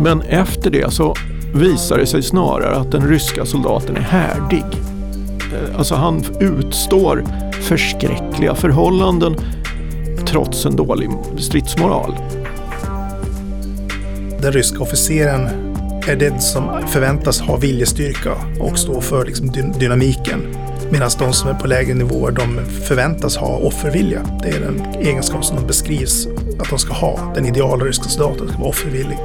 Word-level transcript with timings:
Men 0.00 0.22
efter 0.22 0.70
det 0.70 0.92
så 0.92 1.14
visar 1.54 1.98
det 1.98 2.06
sig 2.06 2.22
snarare 2.22 2.76
att 2.76 2.92
den 2.92 3.08
ryska 3.08 3.46
soldaten 3.46 3.96
är 3.96 4.00
härdig. 4.00 4.64
Eh, 5.52 5.78
alltså 5.78 5.94
han 5.94 6.24
utstår 6.40 7.24
förskräckliga 7.62 8.54
förhållanden 8.54 9.36
trots 10.26 10.66
en 10.66 10.76
dålig 10.76 11.10
stridsmoral. 11.38 12.14
Den 14.40 14.52
ryska 14.52 14.78
officeren 14.80 15.48
är 16.08 16.16
den 16.16 16.40
som 16.40 16.64
förväntas 16.86 17.40
ha 17.40 17.56
viljestyrka 17.56 18.32
och 18.60 18.78
stå 18.78 19.00
för 19.00 19.24
liksom 19.24 19.52
dynamiken. 19.78 20.40
Medan 20.92 21.10
de 21.18 21.32
som 21.32 21.50
är 21.50 21.54
på 21.54 21.66
lägre 21.66 21.94
nivåer 21.94 22.32
de 22.32 22.64
förväntas 22.88 23.36
ha 23.36 23.58
offervilja. 23.58 24.38
Det 24.42 24.48
är 24.48 24.60
den 24.60 24.80
egenskap 24.80 25.44
som 25.44 25.56
de 25.56 25.66
beskrivs 25.66 26.26
att 26.60 26.70
de 26.70 26.78
ska 26.78 26.92
ha. 26.92 27.32
Den 27.34 27.46
ideala 27.46 27.84
ryska 27.84 28.04
soldaten 28.04 28.48
ska 28.48 28.58
vara 28.58 28.68
offervillig. 28.68 29.18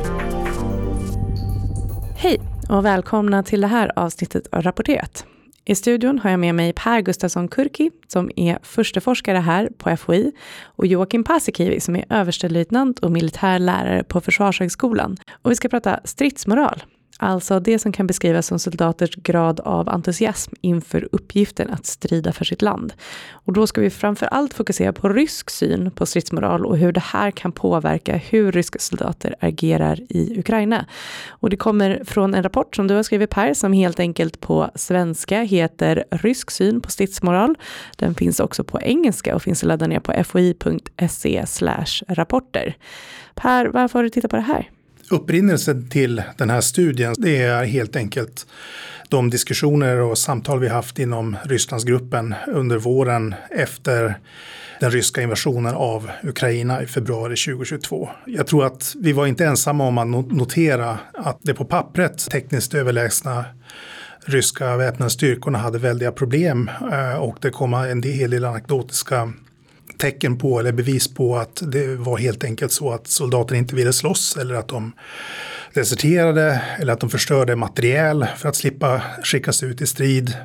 Hej 2.18 2.42
och 2.70 2.86
välkomna 2.86 3.44
till 3.44 3.62
det 3.62 3.68
här 3.68 3.92
avsnittet 3.96 4.48
av 4.52 4.62
Rapporterat. 4.62 5.26
I 5.66 5.76
studion 5.76 6.20
har 6.20 6.30
jag 6.30 6.40
med 6.40 6.56
mig 6.56 6.74
Per 6.74 7.02
Gustafsson 7.02 7.48
Kurki 7.48 7.92
som 8.08 8.32
är 8.36 8.60
försteforskare 8.64 9.38
här 9.38 9.70
på 9.78 9.98
FOI 9.98 10.32
och 10.64 10.88
Joakim 10.88 11.24
Paasikivi 11.24 11.80
som 11.80 11.96
är 11.96 12.06
överstelöjtnant 12.10 13.00
och 13.00 13.12
militär 13.12 13.60
lärare 13.60 14.04
på 14.04 14.22
Försvarshögskolan. 14.22 15.18
Och 15.42 15.52
vi 15.52 15.56
ska 15.56 15.70
prata 15.70 16.00
stridsmoral 16.04 16.84
Alltså 17.20 17.60
det 17.60 17.80
som 17.80 17.92
kan 17.92 18.08
beskrivas 18.08 18.48
som 18.48 18.60
soldaters 18.60 19.16
grad 19.16 19.60
av 19.60 19.90
entusiasm 19.90 20.54
inför 20.62 21.10
uppgiften 21.12 21.70
att 21.70 21.86
strida 21.86 22.32
för 22.32 22.46
sitt 22.46 22.62
land. 22.62 22.94
Och 23.32 23.54
då 23.54 23.68
ska 23.68 23.82
vi 23.82 23.90
framför 23.90 24.26
allt 24.26 24.54
fokusera 24.54 24.94
på 24.94 25.10
rysk 25.10 25.50
syn 25.50 25.92
på 25.92 26.06
stridsmoral 26.06 26.66
och 26.66 26.78
hur 26.78 26.92
det 26.92 27.04
här 27.04 27.32
kan 27.32 27.52
påverka 27.52 28.16
hur 28.16 28.52
ryska 28.52 28.80
soldater 28.80 29.36
agerar 29.40 30.00
i 30.10 30.40
Ukraina. 30.40 30.86
Och 31.30 31.50
det 31.50 31.58
kommer 31.58 32.04
från 32.06 32.34
en 32.34 32.44
rapport 32.44 32.76
som 32.76 32.88
du 32.88 32.96
har 32.96 33.04
skrivit 33.04 33.30
Per, 33.30 33.54
som 33.54 33.74
helt 33.74 34.00
enkelt 34.00 34.40
på 34.40 34.70
svenska 34.76 35.42
heter 35.42 36.04
Rysk 36.12 36.52
syn 36.52 36.82
på 36.82 36.92
stridsmoral. 36.92 37.56
Den 37.98 38.16
finns 38.16 38.40
också 38.40 38.64
på 38.64 38.82
engelska 38.82 39.36
och 39.36 39.42
finns 39.42 39.64
att 39.64 39.68
ladda 39.68 39.88
ner 39.88 40.00
på 40.00 40.24
foi.se 40.24 41.46
rapporter. 42.08 42.78
Per, 43.36 43.66
varför 43.66 44.00
har 44.00 44.04
du 44.04 44.10
tittat 44.10 44.32
på 44.32 44.38
det 44.38 44.42
här? 44.42 44.70
Upprinnelsen 45.10 45.90
till 45.90 46.24
den 46.38 46.50
här 46.50 46.62
studien 46.62 47.16
det 47.18 47.42
är 47.42 47.64
helt 47.64 47.96
enkelt 47.96 48.48
de 49.10 49.30
diskussioner 49.30 50.00
och 50.00 50.18
samtal 50.18 50.60
vi 50.60 50.68
haft 50.68 51.00
inom 51.00 51.38
Rysslandsgruppen 51.44 52.36
under 52.48 52.78
våren 52.78 53.36
efter 53.50 54.20
den 54.80 54.92
ryska 54.92 55.22
invasionen 55.22 55.76
av 55.76 56.12
Ukraina 56.24 56.84
i 56.84 56.88
februari 56.88 57.36
2022. 57.36 58.10
Jag 58.26 58.48
tror 58.48 58.66
att 58.66 58.94
vi 59.00 59.14
var 59.14 59.28
inte 59.28 59.46
ensamma 59.46 59.88
om 59.88 59.98
att 59.98 60.32
notera 60.32 60.98
att 61.14 61.40
det 61.42 61.54
på 61.54 61.66
pappret 61.66 62.30
tekniskt 62.32 62.74
överlägsna 62.74 63.46
ryska 64.26 64.78
väpnade 64.78 65.10
styrkorna 65.10 65.58
hade 65.58 65.80
väldiga 65.80 66.12
problem 66.12 66.70
eh, 66.92 67.16
och 67.16 67.38
det 67.42 67.50
kom 67.50 67.74
en 67.74 68.04
hel 68.04 68.32
del 68.32 68.46
anekdotiska 68.46 69.34
tecken 70.04 70.38
på 70.38 70.60
eller 70.60 70.72
bevis 70.72 71.14
på 71.14 71.38
att 71.38 71.64
det 71.68 71.96
var 71.96 72.18
helt 72.18 72.44
enkelt 72.44 72.72
så 72.72 72.92
att 72.92 73.08
soldater 73.08 73.56
inte 73.56 73.76
ville 73.76 73.94
slåss 73.94 74.38
eller 74.38 74.56
att 74.56 74.68
de 74.68 74.92
deserterade 75.74 76.62
eller 76.80 76.94
att 76.94 77.00
de 77.00 77.10
förstörde 77.10 77.56
materiel 77.56 78.26
för 78.38 78.50
att 78.50 78.56
slippa 78.56 79.02
skickas 79.24 79.64
ut 79.64 79.82
i 79.82 79.88
strid. 79.88 80.38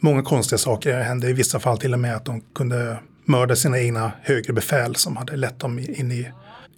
Många 0.00 0.22
konstiga 0.22 0.58
saker 0.58 1.00
hände, 1.00 1.28
i 1.28 1.32
vissa 1.32 1.60
fall 1.60 1.78
till 1.78 1.92
och 1.92 1.98
med 1.98 2.16
att 2.16 2.24
de 2.24 2.40
kunde 2.54 2.98
mörda 3.24 3.56
sina 3.56 3.78
egna 3.78 4.12
högre 4.22 4.52
befäl 4.52 4.94
som 4.94 5.16
hade 5.16 5.36
lett 5.36 5.58
dem 5.58 5.78
in 5.78 6.12
i 6.12 6.28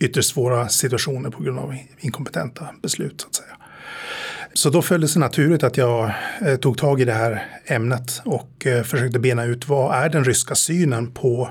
ytterst 0.00 0.30
svåra 0.30 0.68
situationer 0.68 1.30
på 1.30 1.42
grund 1.42 1.58
av 1.58 1.76
inkompetenta 1.98 2.68
beslut. 2.82 3.20
Så 3.20 3.28
att 3.28 3.34
säga. 3.34 3.56
Så 4.52 4.70
då 4.70 4.82
följde 4.82 5.06
det 5.06 5.08
sig 5.08 5.20
naturligt 5.20 5.62
att 5.62 5.76
jag 5.76 6.12
eh, 6.46 6.56
tog 6.56 6.78
tag 6.78 7.00
i 7.00 7.04
det 7.04 7.12
här 7.12 7.46
ämnet 7.66 8.22
och 8.24 8.66
eh, 8.66 8.82
försökte 8.82 9.18
bena 9.18 9.44
ut 9.44 9.68
vad 9.68 10.04
är 10.04 10.08
den 10.08 10.24
ryska 10.24 10.54
synen 10.54 11.12
på 11.12 11.50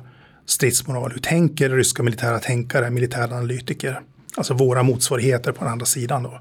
stridsmoral. 0.50 1.12
Hur 1.12 1.20
tänker 1.20 1.70
ryska 1.70 2.04
militära 2.04 2.40
tänkare, 2.40 2.90
militära 2.90 3.36
analytiker? 3.36 4.00
Alltså 4.36 4.54
våra 4.54 4.84
motsvarigheter 4.84 5.52
på 5.52 5.64
den 5.64 5.74
andra 5.74 5.86
sidan. 5.86 6.24
Då. 6.24 6.40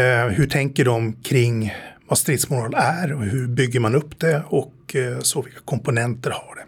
Eh, 0.00 0.26
hur 0.26 0.46
tänker 0.46 0.84
de 0.84 1.12
kring 1.12 1.74
vad 2.08 2.18
stridsmoral 2.18 2.74
är 2.76 3.12
och 3.12 3.22
hur 3.22 3.48
bygger 3.48 3.80
man 3.80 3.94
upp 3.94 4.18
det 4.18 4.42
och 4.48 4.96
eh, 4.96 5.18
så 5.20 5.42
vilka 5.42 5.60
komponenter 5.64 6.30
har 6.30 6.54
det? 6.54 6.64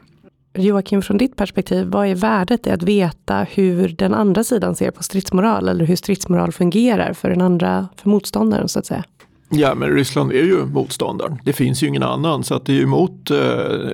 Joakim, 0.63 1.03
från 1.03 1.19
ditt 1.19 1.37
perspektiv, 1.37 1.87
vad 1.87 2.07
är 2.07 2.15
värdet 2.15 2.67
i 2.67 2.71
att 2.71 2.83
veta 2.83 3.47
hur 3.51 3.89
den 3.89 4.15
andra 4.15 4.45
sidan 4.45 4.75
ser 4.77 4.91
på 4.91 5.03
stridsmoral 5.03 5.69
eller 5.69 5.85
hur 5.85 5.97
stridsmoral 5.97 6.53
fungerar 6.53 7.13
för 7.13 7.31
den 7.31 7.41
andra, 7.41 7.89
för 7.97 8.09
motståndaren 8.09 8.69
så 8.69 8.79
att 8.79 8.87
säga? 8.87 9.05
Ja, 9.53 9.75
men 9.75 9.91
Ryssland 9.91 10.33
är 10.33 10.45
ju 10.45 10.67
motståndaren. 10.67 11.39
Det 11.45 11.53
finns 11.53 11.83
ju 11.83 11.87
ingen 11.87 12.03
annan. 12.03 12.45
Så 12.45 12.55
att 12.55 12.67
det 12.67 12.73
är 12.73 12.77
ju 12.77 12.87
mot 12.87 13.31
eh, 13.31 13.39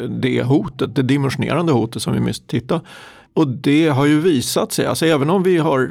det 0.08 0.42
hotet, 0.42 0.96
det 0.96 1.02
dimensionerande 1.02 1.72
hotet 1.72 2.02
som 2.02 2.12
vi 2.12 2.20
måste 2.20 2.46
titta. 2.46 2.80
Och 3.34 3.48
det 3.48 3.88
har 3.88 4.06
ju 4.06 4.20
visat 4.20 4.72
sig, 4.72 4.86
alltså 4.86 5.06
även 5.06 5.30
om 5.30 5.42
vi 5.42 5.58
har 5.58 5.90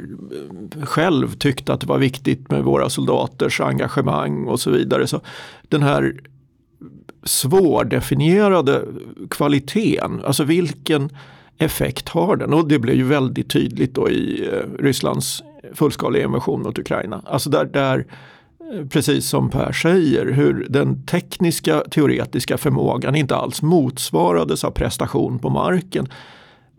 eh, 0.76 0.86
själv 0.86 1.32
tyckt 1.32 1.70
att 1.70 1.80
det 1.80 1.86
var 1.86 1.98
viktigt 1.98 2.50
med 2.50 2.64
våra 2.64 2.90
soldaters 2.90 3.60
engagemang 3.60 4.44
och 4.46 4.60
så 4.60 4.70
vidare. 4.70 5.06
Så 5.06 5.20
den 5.68 5.82
här 5.82 6.14
svårdefinierade 7.24 8.82
kvaliteten, 9.30 10.20
alltså 10.24 10.44
vilken 10.44 11.10
effekt 11.58 12.08
har 12.08 12.36
den? 12.36 12.52
Och 12.52 12.68
det 12.68 12.78
blev 12.78 12.96
ju 12.96 13.04
väldigt 13.04 13.50
tydligt 13.50 13.94
då 13.94 14.10
i 14.10 14.48
eh, 14.52 14.82
Rysslands 14.82 15.42
fullskaliga 15.74 16.24
invasion 16.24 16.62
mot 16.62 16.78
Ukraina. 16.78 17.22
Alltså 17.26 17.50
där, 17.50 17.64
där 17.64 18.06
Eh, 18.72 18.86
precis 18.86 19.28
som 19.28 19.50
Per 19.50 19.72
säger, 19.72 20.26
hur 20.26 20.66
den 20.70 21.06
tekniska 21.06 21.80
teoretiska 21.90 22.58
förmågan 22.58 23.14
inte 23.14 23.36
alls 23.36 23.62
motsvarades 23.62 24.64
av 24.64 24.70
prestation 24.70 25.38
på 25.38 25.50
marken. 25.50 26.08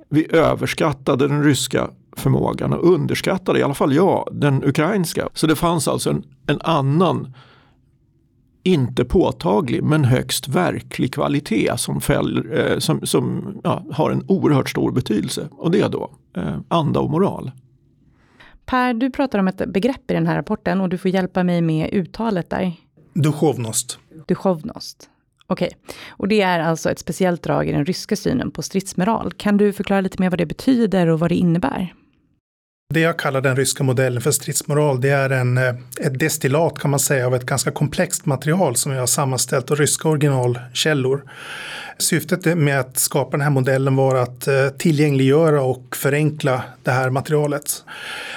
Vi 0.09 0.35
överskattade 0.35 1.27
den 1.27 1.43
ryska 1.43 1.89
förmågan 2.15 2.73
och 2.73 2.93
underskattade, 2.93 3.59
i 3.59 3.63
alla 3.63 3.73
fall 3.73 3.93
jag, 3.95 4.27
den 4.31 4.63
ukrainska. 4.63 5.29
Så 5.33 5.47
det 5.47 5.55
fanns 5.55 5.87
alltså 5.87 6.09
en, 6.09 6.23
en 6.47 6.61
annan, 6.61 7.33
inte 8.63 9.05
påtaglig 9.05 9.83
men 9.83 10.05
högst 10.05 10.47
verklig 10.47 11.13
kvalitet 11.13 11.77
som, 11.77 12.01
fäll, 12.01 12.45
eh, 12.53 12.79
som, 12.79 13.05
som 13.05 13.53
ja, 13.63 13.83
har 13.91 14.11
en 14.11 14.25
oerhört 14.27 14.69
stor 14.69 14.91
betydelse. 14.91 15.47
Och 15.51 15.71
det 15.71 15.81
är 15.81 15.89
då 15.89 16.11
eh, 16.37 16.57
anda 16.67 16.99
och 16.99 17.09
moral. 17.09 17.51
Per, 18.67 18.93
du 18.93 19.09
pratar 19.11 19.39
om 19.39 19.47
ett 19.47 19.65
begrepp 19.67 20.11
i 20.11 20.13
den 20.13 20.27
här 20.27 20.35
rapporten 20.35 20.81
och 20.81 20.89
du 20.89 20.97
får 20.97 21.11
hjälpa 21.11 21.43
mig 21.43 21.61
med 21.61 21.93
uttalet 21.93 22.49
där. 22.49 22.73
Duchovnost. 23.13 23.99
Duchovnost. 24.27 25.09
Okej, 25.47 25.69
okay. 25.83 25.95
och 26.09 26.27
det 26.27 26.41
är 26.41 26.59
alltså 26.59 26.91
ett 26.91 26.99
speciellt 26.99 27.43
drag 27.43 27.69
i 27.69 27.71
den 27.71 27.85
ryska 27.85 28.15
synen 28.15 28.51
på 28.51 28.61
stridsmoral. 28.61 29.31
Kan 29.31 29.57
du 29.57 29.73
förklara 29.73 30.01
lite 30.01 30.21
mer 30.21 30.29
vad 30.29 30.39
det 30.39 30.45
betyder 30.45 31.07
och 31.07 31.19
vad 31.19 31.31
det 31.31 31.35
innebär? 31.35 31.93
Det 32.93 32.99
jag 32.99 33.19
kallar 33.19 33.41
den 33.41 33.55
ryska 33.55 33.83
modellen 33.83 34.21
för 34.21 34.31
stridsmoral, 34.31 35.01
det 35.01 35.09
är 35.09 35.29
en, 35.29 35.57
eh, 35.57 35.75
ett 36.01 36.19
destillat 36.19 36.79
kan 36.79 36.91
man 36.91 36.99
säga 36.99 37.27
av 37.27 37.35
ett 37.35 37.45
ganska 37.45 37.71
komplext 37.71 38.25
material 38.25 38.75
som 38.75 38.91
jag 38.91 38.99
har 38.99 39.07
sammanställt 39.07 39.71
av 39.71 39.77
ryska 39.77 40.09
originalkällor. 40.09 41.23
Syftet 41.97 42.57
med 42.57 42.79
att 42.79 42.97
skapa 42.97 43.31
den 43.31 43.41
här 43.41 43.49
modellen 43.49 43.95
var 43.95 44.15
att 44.15 44.47
eh, 44.47 44.69
tillgängliggöra 44.69 45.61
och 45.61 45.95
förenkla 45.95 46.63
det 46.83 46.91
här 46.91 47.09
materialet. 47.09 47.83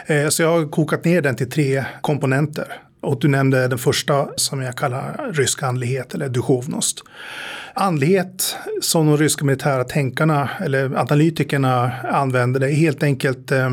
Eh, 0.07 0.29
så 0.29 0.43
jag 0.43 0.59
har 0.59 0.71
kokat 0.71 1.05
ner 1.05 1.23
den 1.23 1.37
till 1.37 1.51
tre 1.51 1.85
komponenter. 2.01 2.67
Och 3.01 3.21
du 3.21 3.29
nämnde 3.29 3.69
den 3.69 3.79
första 3.79 4.29
som 4.37 4.63
jag 4.63 4.77
kallar 4.77 5.33
rysk 5.33 5.63
andlighet 5.63 6.15
eller 6.15 6.29
duchovnost. 6.29 6.99
Andlighet 7.75 8.57
som 8.81 9.07
de 9.07 9.17
ryska 9.17 9.45
militära 9.45 9.85
tänkarna 9.85 10.51
eller 10.61 10.97
analytikerna 10.97 11.93
använder 12.05 12.61
det 12.61 12.67
är 12.67 12.75
helt 12.75 13.03
enkelt 13.03 13.53
Eh, 13.53 13.71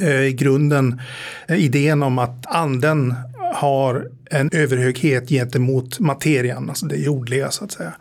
Eh, 0.00 0.22
i 0.22 0.32
grunden 0.32 1.00
eh, 1.48 1.64
idén 1.64 2.02
om 2.02 2.18
att 2.18 2.46
anden 2.46 3.14
har 3.54 4.08
en 4.30 4.50
överhöghet 4.52 5.28
gentemot 5.28 5.98
materian, 5.98 6.68
alltså 6.68 6.86
det 6.86 6.96
jordliga 6.96 7.50
så 7.50 7.64
att 7.64 7.72
säga. 7.72 7.92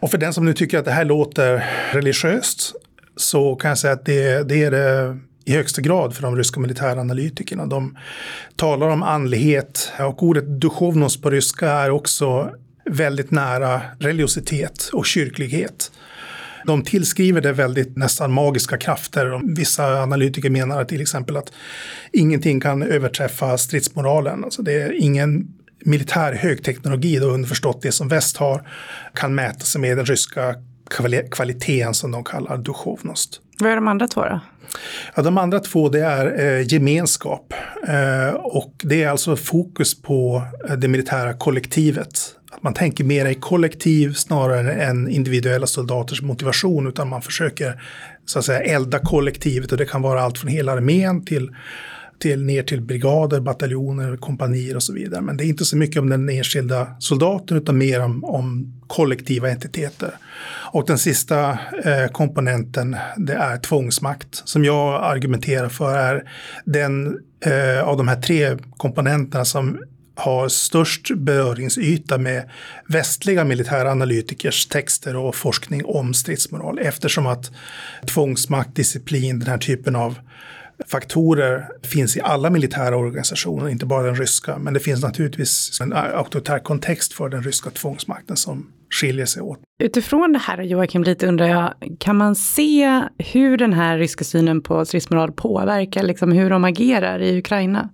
Och 0.00 0.10
för 0.10 0.18
den 0.18 0.34
som 0.34 0.44
nu 0.44 0.52
tycker 0.52 0.78
att 0.78 0.84
det 0.84 0.90
här 0.90 1.04
låter 1.04 1.64
religiöst 1.92 2.72
så 3.16 3.56
kan 3.56 3.68
jag 3.68 3.78
säga 3.78 3.92
att 3.92 4.04
det, 4.04 4.48
det 4.48 4.64
är 4.64 4.70
det 4.70 5.18
i 5.44 5.52
högsta 5.52 5.82
grad 5.82 6.14
för 6.14 6.22
de 6.22 6.36
ryska 6.36 6.60
militäranalytikerna. 6.60 7.66
De 7.66 7.96
talar 8.56 8.88
om 8.88 9.02
andlighet 9.02 9.92
och 9.98 10.22
ordet 10.22 10.60
duchovnos 10.60 11.20
på 11.20 11.30
ryska 11.30 11.70
är 11.70 11.90
också 11.90 12.50
väldigt 12.90 13.30
nära 13.30 13.80
religiositet 13.98 14.90
och 14.92 15.06
kyrklighet. 15.06 15.90
De 16.66 16.82
tillskriver 16.82 17.40
det 17.40 17.52
väldigt 17.52 17.96
nästan 17.96 18.32
magiska 18.32 18.76
krafter. 18.76 19.56
Vissa 19.56 20.02
analytiker 20.02 20.50
menar 20.50 20.84
till 20.84 21.00
exempel 21.00 21.36
att 21.36 21.52
ingenting 22.12 22.60
kan 22.60 22.82
överträffa 22.82 23.58
stridsmoralen. 23.58 24.44
Alltså 24.44 24.62
det 24.62 24.82
är 24.82 24.92
ingen 24.92 25.48
militär 25.84 26.32
högteknologi, 26.32 27.16
då 27.18 27.26
underförstått 27.26 27.82
det 27.82 27.92
som 27.92 28.08
väst 28.08 28.36
har, 28.36 28.68
kan 29.14 29.34
mäta 29.34 29.60
sig 29.60 29.80
med 29.80 29.96
den 29.96 30.06
ryska 30.06 30.54
kvaliteten 31.30 31.94
som 31.94 32.10
de 32.10 32.24
kallar 32.24 32.56
duchovnost. 32.56 33.40
Vad 33.58 33.70
är 33.70 33.74
de 33.74 33.88
andra 33.88 34.08
två 34.08 34.20
då? 34.20 34.40
Ja, 35.14 35.22
de 35.22 35.38
andra 35.38 35.60
två 35.60 35.88
det 35.88 36.00
är 36.00 36.40
eh, 36.40 36.66
gemenskap 36.72 37.54
eh, 37.88 38.34
och 38.34 38.74
det 38.82 39.02
är 39.02 39.08
alltså 39.08 39.36
fokus 39.36 40.02
på 40.02 40.42
eh, 40.68 40.76
det 40.76 40.88
militära 40.88 41.34
kollektivet. 41.34 42.35
Man 42.66 42.74
tänker 42.74 43.04
mer 43.04 43.26
i 43.26 43.34
kollektiv 43.34 44.12
snarare 44.12 44.72
än 44.72 45.08
individuella 45.08 45.66
soldaters 45.66 46.22
motivation 46.22 46.86
utan 46.86 47.08
man 47.08 47.22
försöker 47.22 47.82
så 48.24 48.38
att 48.38 48.44
säga 48.44 48.60
elda 48.60 48.98
kollektivet 48.98 49.72
och 49.72 49.78
det 49.78 49.84
kan 49.84 50.02
vara 50.02 50.22
allt 50.22 50.38
från 50.38 50.50
hela 50.50 50.72
armén 50.72 51.24
till 51.24 51.50
till, 52.18 52.42
ner 52.42 52.62
till 52.62 52.80
brigader, 52.80 53.40
bataljoner, 53.40 54.16
kompanier 54.16 54.76
och 54.76 54.82
så 54.82 54.92
vidare. 54.92 55.20
Men 55.20 55.36
det 55.36 55.44
är 55.44 55.46
inte 55.46 55.64
så 55.64 55.76
mycket 55.76 56.02
om 56.02 56.08
den 56.08 56.28
enskilda 56.28 56.96
soldaten 56.98 57.56
utan 57.56 57.78
mer 57.78 58.00
om, 58.00 58.24
om 58.24 58.74
kollektiva 58.86 59.50
entiteter. 59.50 60.10
Och 60.72 60.86
den 60.86 60.98
sista 60.98 61.50
eh, 61.84 62.06
komponenten 62.12 62.96
det 63.16 63.34
är 63.34 63.56
tvångsmakt 63.56 64.42
som 64.44 64.64
jag 64.64 65.04
argumenterar 65.04 65.68
för 65.68 65.96
är 65.96 66.30
den 66.64 67.18
eh, 67.40 67.88
av 67.88 67.96
de 67.96 68.08
här 68.08 68.20
tre 68.20 68.56
komponenterna 68.76 69.44
som 69.44 69.78
har 70.16 70.48
störst 70.48 71.10
beröringsyta 71.16 72.18
med 72.18 72.50
västliga 72.86 73.44
militära 73.44 73.90
analytikers 73.90 74.66
texter 74.66 75.16
och 75.16 75.34
forskning 75.34 75.84
om 75.84 76.14
stridsmoral 76.14 76.78
eftersom 76.78 77.26
att 77.26 77.50
tvångsmakt, 78.06 78.76
disciplin, 78.76 79.38
den 79.38 79.48
här 79.48 79.58
typen 79.58 79.96
av 79.96 80.18
faktorer 80.86 81.68
finns 81.82 82.16
i 82.16 82.20
alla 82.20 82.50
militära 82.50 82.96
organisationer, 82.96 83.68
inte 83.68 83.86
bara 83.86 84.02
den 84.02 84.14
ryska. 84.14 84.58
Men 84.58 84.74
det 84.74 84.80
finns 84.80 85.02
naturligtvis 85.02 85.80
en 85.80 85.92
auktoritär 85.92 86.58
kontext 86.58 87.12
för 87.12 87.28
den 87.28 87.42
ryska 87.42 87.70
tvångsmakten 87.70 88.36
som 88.36 88.66
skiljer 88.90 89.26
sig 89.26 89.42
åt. 89.42 89.58
Utifrån 89.82 90.32
det 90.32 90.38
här 90.38 90.62
Joakim, 90.62 91.02
lite 91.02 91.26
undrar 91.26 91.46
jag, 91.46 91.74
kan 91.98 92.16
man 92.16 92.34
se 92.34 93.02
hur 93.18 93.56
den 93.56 93.72
här 93.72 93.98
ryska 93.98 94.24
synen 94.24 94.62
på 94.62 94.84
stridsmoral 94.84 95.32
påverkar 95.32 96.02
liksom 96.02 96.32
hur 96.32 96.50
de 96.50 96.64
agerar 96.64 97.22
i 97.22 97.38
Ukraina? 97.38 97.88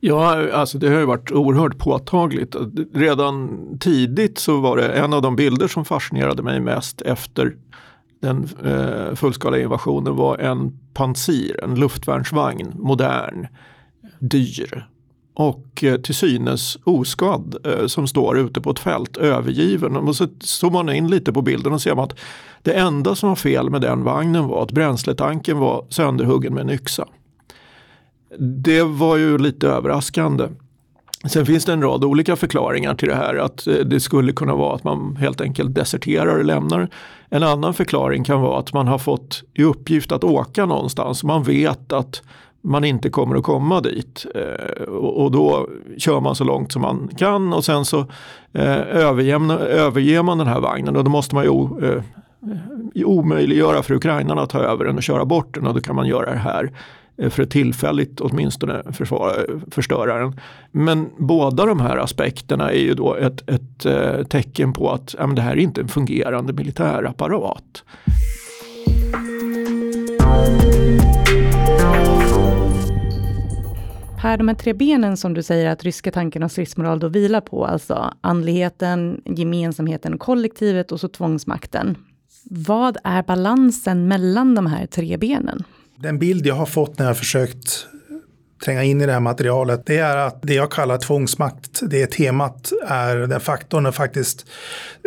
Ja, 0.00 0.52
alltså 0.52 0.78
det 0.78 0.88
har 0.88 0.98
ju 0.98 1.04
varit 1.04 1.32
oerhört 1.32 1.78
påtagligt. 1.78 2.56
Redan 2.94 3.58
tidigt 3.78 4.38
så 4.38 4.60
var 4.60 4.76
det 4.76 4.88
en 4.88 5.12
av 5.12 5.22
de 5.22 5.36
bilder 5.36 5.68
som 5.68 5.84
fascinerade 5.84 6.42
mig 6.42 6.60
mest 6.60 7.02
efter 7.02 7.54
den 8.20 8.48
eh, 8.64 9.14
fullskaliga 9.14 9.62
invasionen 9.62 10.16
var 10.16 10.38
en 10.38 10.78
Pansir, 10.94 11.64
en 11.64 11.74
luftvärnsvagn, 11.74 12.72
modern, 12.74 13.46
dyr 14.18 14.86
och 15.34 15.84
eh, 15.84 16.00
till 16.00 16.14
synes 16.14 16.78
oskadd 16.84 17.56
eh, 17.66 17.86
som 17.86 18.06
står 18.06 18.38
ute 18.38 18.60
på 18.60 18.70
ett 18.70 18.78
fält 18.78 19.16
övergiven. 19.16 19.96
Och 19.96 20.16
så 20.16 20.28
zoomar 20.40 20.84
man 20.84 20.94
in 20.94 21.08
lite 21.08 21.32
på 21.32 21.42
bilden 21.42 21.72
och 21.72 21.82
ser 21.82 21.94
man 21.94 22.04
att 22.04 22.18
det 22.62 22.72
enda 22.72 23.14
som 23.14 23.28
var 23.28 23.36
fel 23.36 23.70
med 23.70 23.80
den 23.80 24.04
vagnen 24.04 24.48
var 24.48 24.62
att 24.62 24.72
bränsletanken 24.72 25.58
var 25.58 25.86
sönderhuggen 25.88 26.54
med 26.54 26.60
en 26.60 26.70
yxa. 26.70 27.08
Det 28.38 28.82
var 28.82 29.16
ju 29.16 29.38
lite 29.38 29.68
överraskande. 29.68 30.48
Sen 31.24 31.46
finns 31.46 31.64
det 31.64 31.72
en 31.72 31.82
rad 31.82 32.04
olika 32.04 32.36
förklaringar 32.36 32.94
till 32.94 33.08
det 33.08 33.14
här. 33.14 33.34
Att 33.34 33.66
eh, 33.66 33.74
det 33.74 34.00
skulle 34.00 34.32
kunna 34.32 34.54
vara 34.54 34.74
att 34.74 34.84
man 34.84 35.16
helt 35.16 35.40
enkelt 35.40 35.74
deserterar 35.74 36.38
och 36.38 36.44
lämnar. 36.44 36.88
En 37.28 37.42
annan 37.42 37.74
förklaring 37.74 38.24
kan 38.24 38.40
vara 38.40 38.58
att 38.58 38.72
man 38.72 38.88
har 38.88 38.98
fått 38.98 39.42
i 39.54 39.62
uppgift 39.62 40.12
att 40.12 40.24
åka 40.24 40.66
någonstans. 40.66 41.24
Man 41.24 41.42
vet 41.42 41.92
att 41.92 42.22
man 42.62 42.84
inte 42.84 43.10
kommer 43.10 43.36
att 43.36 43.42
komma 43.42 43.80
dit. 43.80 44.26
Eh, 44.34 44.82
och 44.92 45.30
då 45.30 45.68
kör 45.98 46.20
man 46.20 46.34
så 46.34 46.44
långt 46.44 46.72
som 46.72 46.82
man 46.82 47.10
kan 47.18 47.52
och 47.52 47.64
sen 47.64 47.84
så 47.84 47.98
eh, 48.52 48.80
överger 48.80 50.22
man 50.22 50.38
den 50.38 50.46
här 50.46 50.60
vagnen 50.60 50.96
och 50.96 51.04
då 51.04 51.10
måste 51.10 51.34
man 51.34 51.44
ju 51.44 52.02
omöjliggöra 53.04 53.82
för 53.82 53.94
ukrainarna 53.94 54.42
att 54.42 54.50
ta 54.50 54.58
över 54.58 54.84
den 54.84 54.96
och 54.96 55.02
köra 55.02 55.24
bort 55.24 55.54
den 55.54 55.66
och 55.66 55.74
då 55.74 55.80
kan 55.80 55.96
man 55.96 56.06
göra 56.06 56.30
det 56.30 56.38
här 56.38 56.72
Eh, 57.20 57.30
för 57.30 57.42
att 57.42 57.50
tillfälligt 57.50 58.20
åtminstone 58.20 58.82
försvara, 58.92 59.32
förstöra 59.70 60.18
den. 60.18 60.40
Men 60.72 61.10
båda 61.18 61.66
de 61.66 61.80
här 61.80 61.96
aspekterna 61.96 62.70
är 62.70 62.80
ju 62.80 62.94
då 62.94 63.14
ett, 63.14 63.50
ett 63.50 63.86
eh, 63.86 64.22
tecken 64.22 64.72
på 64.72 64.90
att 64.90 65.14
ja, 65.18 65.26
det 65.26 65.42
här 65.42 65.52
är 65.52 65.56
inte 65.56 65.80
en 65.80 65.88
fungerande 65.88 66.52
militärapparat. 66.52 67.84
Per, 74.20 74.36
de 74.36 74.48
här 74.48 74.54
tre 74.54 74.72
benen 74.72 75.16
som 75.16 75.34
du 75.34 75.42
säger 75.42 75.70
att 75.70 75.84
ryska 75.84 76.10
tanken 76.10 76.42
och 76.42 76.50
stridsmoral 76.50 76.98
då 77.00 77.08
vilar 77.08 77.40
på, 77.40 77.64
alltså 77.64 78.14
andligheten, 78.20 79.22
gemensamheten, 79.24 80.18
kollektivet 80.18 80.92
och 80.92 81.00
så 81.00 81.08
tvångsmakten. 81.08 81.96
Vad 82.50 82.96
är 83.04 83.22
balansen 83.22 84.08
mellan 84.08 84.54
de 84.54 84.66
här 84.66 84.86
tre 84.86 85.16
benen? 85.16 85.64
Den 86.02 86.18
bild 86.18 86.46
jag 86.46 86.54
har 86.54 86.66
fått 86.66 86.98
när 86.98 87.06
jag 87.06 87.18
försökt 87.18 87.86
tränga 88.64 88.84
in 88.84 89.00
i 89.00 89.06
det 89.06 89.12
här 89.12 89.20
materialet, 89.20 89.86
det 89.86 89.98
är 89.98 90.16
att 90.16 90.42
det 90.42 90.54
jag 90.54 90.72
kallar 90.72 90.98
tvångsmakt, 90.98 91.80
det 91.82 92.06
temat 92.06 92.72
är, 92.86 93.16
den 93.16 93.40
faktorn 93.40 93.86
är 93.86 93.92
faktiskt 93.92 94.46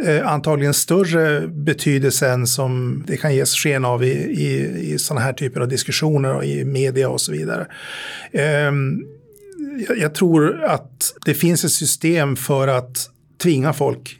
eh, 0.05 0.27
antagligen 0.27 0.73
större 0.73 1.47
betydelse 1.47 2.29
än 2.29 2.47
som 2.47 3.03
det 3.07 3.17
kan 3.17 3.35
ges 3.35 3.55
sken 3.55 3.85
av 3.85 4.03
i, 4.03 4.11
i, 4.11 4.69
i 4.93 4.99
sådana 4.99 5.25
här 5.25 5.33
typer 5.33 5.61
av 5.61 5.67
diskussioner 5.67 6.35
och 6.35 6.45
i 6.45 6.65
media 6.65 7.09
och 7.09 7.21
så 7.21 7.31
vidare. 7.31 7.67
Eh, 8.31 8.71
jag, 9.87 9.97
jag 9.97 10.15
tror 10.15 10.63
att 10.63 11.13
det 11.25 11.33
finns 11.33 11.65
ett 11.65 11.71
system 11.71 12.35
för 12.35 12.67
att 12.67 13.09
tvinga 13.37 13.73
folk 13.73 14.19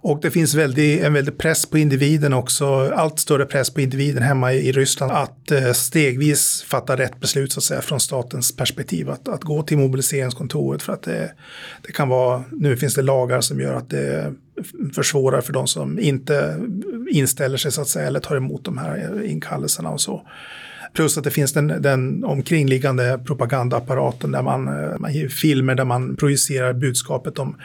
och 0.00 0.20
det 0.22 0.30
finns 0.30 0.54
väldigt, 0.54 1.02
en 1.02 1.12
väldig 1.12 1.38
press 1.38 1.66
på 1.66 1.78
individen 1.78 2.32
också, 2.32 2.92
allt 2.94 3.18
större 3.18 3.46
press 3.46 3.70
på 3.70 3.80
individen 3.80 4.22
hemma 4.22 4.52
i, 4.52 4.72
Ryssland 4.72 5.12
att 5.12 5.50
eh, 5.50 5.72
stegvis 5.72 6.62
fatta 6.62 6.96
rätt 6.96 7.20
beslut 7.20 7.52
så 7.52 7.60
att 7.60 7.64
säga 7.64 7.80
från 7.80 8.00
statens 8.00 8.56
perspektiv. 8.56 9.10
Att, 9.10 9.28
att 9.28 9.44
gå 9.44 9.62
till 9.62 9.78
mobiliseringskontoret 9.78 10.82
för 10.82 10.92
att 10.92 11.02
det, 11.02 11.32
det 11.86 11.92
kan 11.92 12.08
vara, 12.08 12.44
nu 12.52 12.76
finns 12.76 12.94
det 12.94 13.02
lagar 13.02 13.40
som 13.40 13.60
gör 13.60 13.74
att 13.74 13.90
det 13.90 14.34
försvårar 14.94 15.40
för 15.40 15.52
de 15.52 15.66
som 15.66 15.98
inte 15.98 16.60
inställer 17.10 17.56
sig 17.56 17.72
så 17.72 17.80
att 17.80 17.88
säga 17.88 18.06
eller 18.06 18.20
tar 18.20 18.36
emot 18.36 18.64
de 18.64 18.78
här 18.78 19.22
inkallelserna 19.24 19.90
och 19.90 20.00
så. 20.00 20.22
Plus 20.94 21.18
att 21.18 21.24
det 21.24 21.30
finns 21.30 21.52
den, 21.52 21.82
den 21.82 22.24
omkringliggande 22.24 23.20
propagandaapparaten 23.26 24.30
där 24.30 24.42
man, 24.42 24.68
eh, 24.68 24.98
man 24.98 25.14
ger 25.14 25.28
filmer 25.28 25.74
där 25.74 25.84
man 25.84 26.16
projicerar 26.16 26.72
budskapet 26.72 27.38
om 27.38 27.56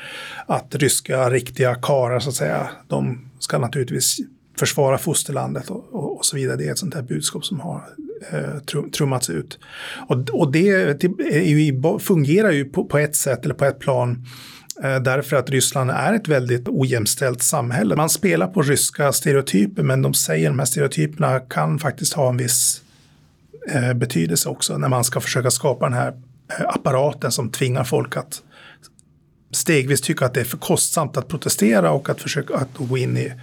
att 0.45 0.75
ryska 0.75 1.29
riktiga 1.29 1.75
karar 1.75 2.19
så 2.19 2.29
att 2.29 2.35
säga, 2.35 2.69
de 2.87 3.29
ska 3.39 3.57
naturligtvis 3.57 4.17
försvara 4.59 4.97
fosterlandet 4.97 5.69
och, 5.69 5.93
och, 5.93 6.17
och 6.17 6.25
så 6.25 6.35
vidare. 6.35 6.57
Det 6.57 6.67
är 6.67 6.71
ett 6.71 6.77
sånt 6.77 6.95
här 6.95 7.01
budskap 7.01 7.45
som 7.45 7.59
har 7.59 7.83
eh, 8.31 8.87
trummats 8.97 9.29
ut. 9.29 9.59
Och, 10.07 10.29
och 10.29 10.51
det 10.51 10.59
ju, 10.59 11.81
fungerar 11.99 12.51
ju 12.51 12.65
på, 12.65 12.85
på, 12.85 12.97
ett 12.97 13.15
sätt 13.15 13.45
eller 13.45 13.55
på 13.55 13.65
ett 13.65 13.79
plan 13.79 14.25
eh, 14.83 14.99
därför 14.99 15.35
att 15.35 15.49
Ryssland 15.49 15.91
är 15.91 16.13
ett 16.13 16.27
väldigt 16.27 16.67
ojämställt 16.67 17.41
samhälle. 17.41 17.95
Man 17.95 18.09
spelar 18.09 18.47
på 18.47 18.61
ryska 18.61 19.11
stereotyper 19.11 19.83
men 19.83 20.01
de 20.01 20.13
säger 20.13 20.47
att 20.47 20.53
de 20.53 20.59
här 20.59 20.65
stereotyperna 20.65 21.39
kan 21.39 21.79
faktiskt 21.79 22.13
ha 22.13 22.29
en 22.29 22.37
viss 22.37 22.82
eh, 23.69 23.93
betydelse 23.93 24.49
också 24.49 24.77
när 24.77 24.89
man 24.89 25.03
ska 25.03 25.21
försöka 25.21 25.51
skapa 25.51 25.85
den 25.85 25.93
här 25.93 26.07
eh, 26.59 26.65
apparaten 26.67 27.31
som 27.31 27.49
tvingar 27.49 27.83
folk 27.83 28.17
att 28.17 28.41
stegvis 29.51 30.01
tycka 30.01 30.25
att 30.25 30.33
det 30.33 30.39
är 30.39 30.45
för 30.45 30.57
kostsamt 30.57 31.17
att 31.17 31.27
protestera 31.27 31.91
och 31.91 32.09
att 32.09 32.21
försöka 32.21 32.55
att 32.55 32.77
gå 32.77 32.97
in 32.97 33.17
i, 33.17 33.33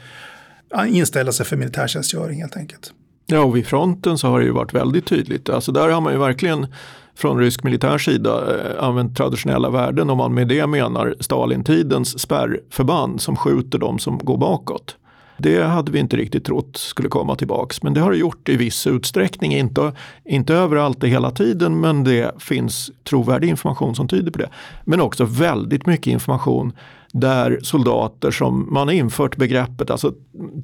inställa 0.89 1.33
sig 1.33 1.47
för 1.47 1.57
militärtjänstgöring 1.57 2.41
helt 2.41 2.57
enkelt. 2.57 2.93
Ja, 3.27 3.41
och 3.41 3.57
vid 3.57 3.67
fronten 3.67 4.19
så 4.19 4.29
har 4.29 4.39
det 4.41 4.45
ju 4.45 4.53
varit 4.53 4.75
väldigt 4.75 5.07
tydligt. 5.07 5.49
Alltså 5.49 5.73
där 5.73 5.89
har 5.89 6.01
man 6.01 6.13
ju 6.13 6.19
verkligen 6.19 6.67
från 7.15 7.39
rysk 7.39 7.63
militär 7.63 7.99
sida 7.99 8.57
eh, 8.57 8.85
använt 8.85 9.17
traditionella 9.17 9.71
värden 9.71 10.11
om 10.11 10.19
man 10.19 10.35
med 10.35 10.49
det 10.49 10.67
menar 10.67 11.15
Stalintidens 11.21 12.21
spärrförband 12.21 13.21
som 13.21 13.37
skjuter 13.37 13.79
de 13.79 13.99
som 13.99 14.19
går 14.19 14.39
bakåt. 14.39 14.97
Det 15.41 15.63
hade 15.63 15.93
vi 15.93 15.99
inte 15.99 16.17
riktigt 16.17 16.45
trott 16.45 16.77
skulle 16.77 17.09
komma 17.09 17.37
tillbaks 17.37 17.83
men 17.83 17.95
det 17.95 18.01
har 18.01 18.11
det 18.11 18.17
gjort 18.17 18.49
i 18.49 18.57
viss 18.57 18.87
utsträckning. 18.87 19.55
Inte, 19.55 19.93
inte 20.25 20.55
överallt 20.55 21.03
och 21.03 21.09
hela 21.09 21.31
tiden 21.31 21.81
men 21.81 22.05
det 22.05 22.43
finns 22.43 22.91
trovärdig 23.05 23.49
information 23.49 23.95
som 23.95 24.09
tyder 24.09 24.31
på 24.31 24.39
det. 24.39 24.49
Men 24.85 25.01
också 25.01 25.25
väldigt 25.25 25.87
mycket 25.87 26.07
information 26.07 26.73
där 27.13 27.59
soldater 27.63 28.31
som 28.31 28.69
man 28.73 28.89
har 28.89 28.95
infört 28.95 29.37
begreppet, 29.37 29.91
alltså 29.91 30.13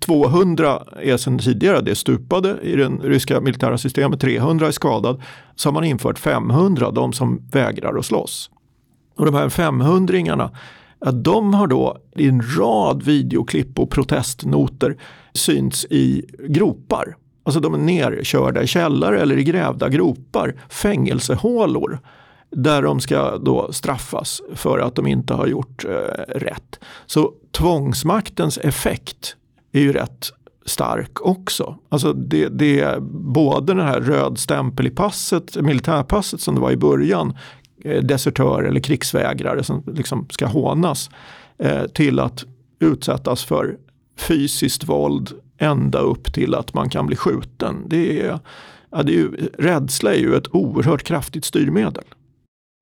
200 0.00 0.82
är 1.02 1.16
sedan 1.16 1.38
tidigare, 1.38 1.80
det 1.80 1.94
stupade 1.94 2.56
i 2.62 2.76
det 2.76 2.88
ryska 2.88 3.40
militära 3.40 3.78
systemet, 3.78 4.20
300 4.20 4.66
är 4.66 4.70
skadad, 4.70 5.22
så 5.56 5.68
har 5.68 5.74
man 5.74 5.84
infört 5.84 6.18
500, 6.18 6.90
de 6.90 7.12
som 7.12 7.42
vägrar 7.52 7.98
att 7.98 8.06
slåss. 8.06 8.50
Och 9.16 9.26
de 9.26 9.34
här 9.34 9.48
500-ringarna 9.48 10.50
att 10.98 11.24
de 11.24 11.54
har 11.54 11.66
då 11.66 11.98
i 12.16 12.28
en 12.28 12.42
rad 12.58 13.02
videoklipp 13.02 13.78
och 13.78 13.90
protestnoter 13.90 14.96
synts 15.34 15.84
i 15.90 16.24
gropar. 16.48 17.16
Alltså 17.42 17.60
de 17.60 17.74
är 17.74 17.78
nerkörda 17.78 18.62
i 18.62 18.66
källare 18.66 19.20
eller 19.20 19.36
i 19.38 19.44
grävda 19.44 19.88
gropar, 19.88 20.54
fängelsehålor 20.68 22.00
där 22.50 22.82
de 22.82 23.00
ska 23.00 23.38
då 23.38 23.72
straffas 23.72 24.42
för 24.54 24.78
att 24.78 24.94
de 24.94 25.06
inte 25.06 25.34
har 25.34 25.46
gjort 25.46 25.84
eh, 25.84 25.90
rätt. 26.28 26.80
Så 27.06 27.32
tvångsmaktens 27.52 28.58
effekt 28.58 29.36
är 29.72 29.80
ju 29.80 29.92
rätt 29.92 30.32
stark 30.66 31.20
också. 31.20 31.76
Alltså 31.88 32.12
det, 32.12 32.48
det 32.48 32.80
är 32.80 33.00
både 33.34 33.74
den 33.74 33.86
här 33.86 34.00
röd 34.00 34.38
stämpel 34.38 34.86
i 34.86 34.90
passet, 34.90 35.56
militärpasset 35.56 36.40
som 36.40 36.54
det 36.54 36.60
var 36.60 36.70
i 36.70 36.76
början, 36.76 37.36
Eh, 37.86 38.02
desertör 38.02 38.62
eller 38.62 38.80
krigsvägrare 38.80 39.62
som 39.62 39.82
liksom 39.86 40.26
ska 40.30 40.46
hånas, 40.46 41.10
eh, 41.58 41.84
till 41.86 42.20
att 42.20 42.44
utsättas 42.78 43.44
för 43.44 43.76
fysiskt 44.16 44.88
våld 44.88 45.32
ända 45.58 45.98
upp 45.98 46.32
till 46.32 46.54
att 46.54 46.74
man 46.74 46.90
kan 46.90 47.06
bli 47.06 47.16
skjuten. 47.16 47.84
Det 47.86 48.22
är, 48.22 48.38
ja, 48.90 49.02
det 49.02 49.12
är 49.12 49.16
ju, 49.16 49.30
rädsla 49.58 50.14
är 50.14 50.18
ju 50.18 50.36
ett 50.36 50.54
oerhört 50.54 51.02
kraftigt 51.02 51.44
styrmedel. 51.44 52.04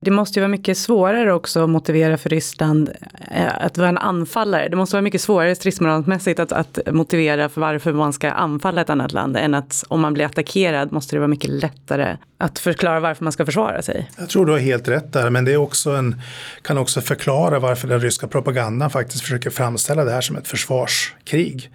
Det 0.05 0.11
måste 0.11 0.39
ju 0.39 0.41
vara 0.41 0.49
mycket 0.49 0.79
svårare 0.79 1.33
också 1.33 1.65
att 1.65 1.71
motivera 1.71 2.17
för 2.17 2.31
Ryssland 2.31 2.91
eh, 3.31 3.65
att 3.65 3.79
vara 3.79 3.89
en 3.89 3.99
anfallare. 3.99 4.69
Det 4.69 4.77
måste 4.77 4.97
vara 4.97 5.03
mycket 5.03 5.21
svårare 5.21 5.55
stridsmoralmässigt 5.55 6.41
att, 6.41 6.53
att 6.53 6.79
motivera 6.93 7.49
för 7.49 7.61
varför 7.61 7.93
man 7.93 8.13
ska 8.13 8.31
anfalla 8.31 8.81
ett 8.81 8.91
annat 8.91 9.13
land 9.13 9.37
än 9.37 9.55
att 9.55 9.85
om 9.89 10.01
man 10.01 10.15
blir 10.15 10.25
attackerad 10.25 10.93
måste 10.93 11.17
det 11.17 11.21
vara 11.21 11.29
mycket 11.29 11.51
lättare 11.51 12.17
att 12.39 12.59
förklara 12.59 13.01
varför 13.01 13.25
man 13.25 13.33
ska 13.33 13.47
försvara 13.47 13.83
sig. 13.83 14.11
Jag 14.19 14.29
tror 14.29 14.47
du 14.47 14.53
har 14.53 14.59
helt 14.59 14.89
rätt 14.89 15.13
där, 15.13 15.31
men 15.31 15.45
det 15.45 15.53
är 15.53 15.57
också 15.57 15.91
en, 15.91 16.21
kan 16.63 16.79
också 16.79 17.01
förklara 17.01 17.59
varför 17.59 17.89
den 17.89 18.01
ryska 18.01 18.27
propagandan 18.27 18.91
faktiskt 18.91 19.23
försöker 19.23 19.51
framställa 19.51 20.05
det 20.05 20.11
här 20.11 20.21
som 20.21 20.37
ett 20.37 20.49
försvarskrig. 20.49 21.71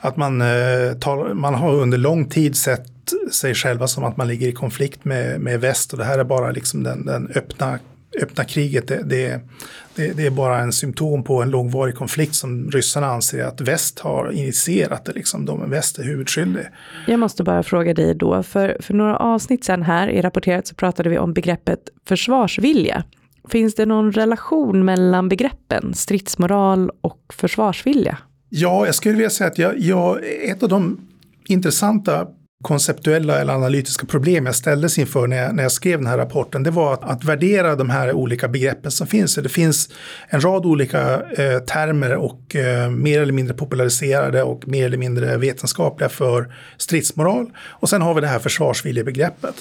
Att 0.00 0.16
man, 0.16 0.40
eh, 0.40 1.34
man 1.34 1.54
har 1.54 1.74
under 1.74 1.98
lång 1.98 2.28
tid 2.28 2.56
sett 2.56 2.91
sig 3.32 3.54
själva 3.54 3.86
som 3.86 4.04
att 4.04 4.16
man 4.16 4.28
ligger 4.28 4.48
i 4.48 4.52
konflikt 4.52 5.04
med, 5.04 5.40
med 5.40 5.60
väst 5.60 5.92
och 5.92 5.98
det 5.98 6.04
här 6.04 6.18
är 6.18 6.24
bara 6.24 6.50
liksom 6.50 6.82
den, 6.82 7.06
den 7.06 7.32
öppna, 7.34 7.78
öppna 8.22 8.44
kriget. 8.44 8.88
Det, 8.88 9.02
det, 9.02 9.40
det, 9.94 10.16
det, 10.16 10.26
är 10.26 10.30
bara 10.30 10.58
en 10.58 10.72
symptom 10.72 11.24
på 11.24 11.42
en 11.42 11.50
långvarig 11.50 11.94
konflikt 11.94 12.34
som 12.34 12.70
ryssarna 12.70 13.06
anser 13.06 13.44
att 13.44 13.60
väst 13.60 13.98
har 13.98 14.30
initierat. 14.30 15.04
Det, 15.04 15.12
liksom, 15.12 15.44
de, 15.44 15.70
väst 15.70 15.98
är 15.98 16.04
huvudskyldig. 16.04 16.64
Jag 17.06 17.20
måste 17.20 17.44
bara 17.44 17.62
fråga 17.62 17.94
dig 17.94 18.14
då, 18.14 18.42
för, 18.42 18.76
för 18.80 18.94
några 18.94 19.16
avsnitt 19.16 19.64
sen 19.64 19.82
här 19.82 20.08
i 20.08 20.22
Rapporterat 20.22 20.66
så 20.66 20.74
pratade 20.74 21.08
vi 21.08 21.18
om 21.18 21.32
begreppet 21.32 21.80
försvarsvilja. 22.08 23.04
Finns 23.48 23.74
det 23.74 23.86
någon 23.86 24.12
relation 24.12 24.84
mellan 24.84 25.28
begreppen 25.28 25.94
stridsmoral 25.94 26.90
och 27.00 27.20
försvarsvilja? 27.32 28.18
Ja, 28.48 28.86
jag 28.86 28.94
skulle 28.94 29.14
vilja 29.14 29.30
säga 29.30 29.50
att 29.50 29.58
jag, 29.58 29.78
jag, 29.78 30.18
ett 30.44 30.62
av 30.62 30.68
de 30.68 31.00
intressanta 31.44 32.26
konceptuella 32.62 33.40
eller 33.40 33.52
analytiska 33.52 34.06
problem 34.06 34.46
jag 34.46 34.54
ställdes 34.54 34.98
inför 34.98 35.26
när 35.26 35.36
jag, 35.36 35.54
när 35.54 35.62
jag 35.62 35.72
skrev 35.72 35.98
den 35.98 36.06
här 36.06 36.18
rapporten, 36.18 36.62
det 36.62 36.70
var 36.70 36.94
att, 36.94 37.04
att 37.04 37.24
värdera 37.24 37.76
de 37.76 37.90
här 37.90 38.12
olika 38.12 38.48
begreppen 38.48 38.90
som 38.90 39.06
finns. 39.06 39.34
Det 39.34 39.48
finns 39.48 39.88
en 40.28 40.40
rad 40.40 40.66
olika 40.66 41.22
eh, 41.30 41.58
termer 41.58 42.16
och 42.16 42.56
eh, 42.56 42.90
mer 42.90 43.22
eller 43.22 43.32
mindre 43.32 43.54
populariserade 43.54 44.42
och 44.42 44.68
mer 44.68 44.86
eller 44.86 44.98
mindre 44.98 45.36
vetenskapliga 45.36 46.08
för 46.08 46.54
stridsmoral. 46.76 47.50
Och 47.56 47.88
sen 47.88 48.02
har 48.02 48.14
vi 48.14 48.20
det 48.20 48.26
här 48.26 48.38
försvarsviljebegreppet. 48.38 49.54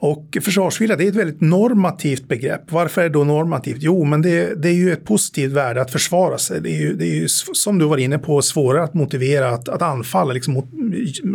Och 0.00 0.38
försvarsvilja 0.42 0.96
det 0.96 1.04
är 1.04 1.08
ett 1.08 1.14
väldigt 1.14 1.40
normativt 1.40 2.28
begrepp. 2.28 2.62
Varför 2.72 3.00
är 3.00 3.04
det 3.04 3.12
då 3.12 3.24
normativt? 3.24 3.78
Jo, 3.80 4.04
men 4.04 4.22
det, 4.22 4.62
det 4.62 4.68
är 4.68 4.72
ju 4.72 4.92
ett 4.92 5.04
positivt 5.04 5.52
värde 5.52 5.80
att 5.80 5.90
försvara 5.90 6.38
sig. 6.38 6.60
Det 6.60 6.70
är 6.70 6.80
ju, 6.80 6.94
det 6.94 7.04
är 7.04 7.14
ju 7.14 7.28
som 7.28 7.78
du 7.78 7.84
var 7.84 7.96
inne 7.96 8.18
på 8.18 8.42
svårare 8.42 8.84
att 8.84 8.94
motivera 8.94 9.50
att, 9.50 9.68
att 9.68 9.82
anfalla, 9.82 10.32
liksom 10.32 10.54
mot, 10.54 10.68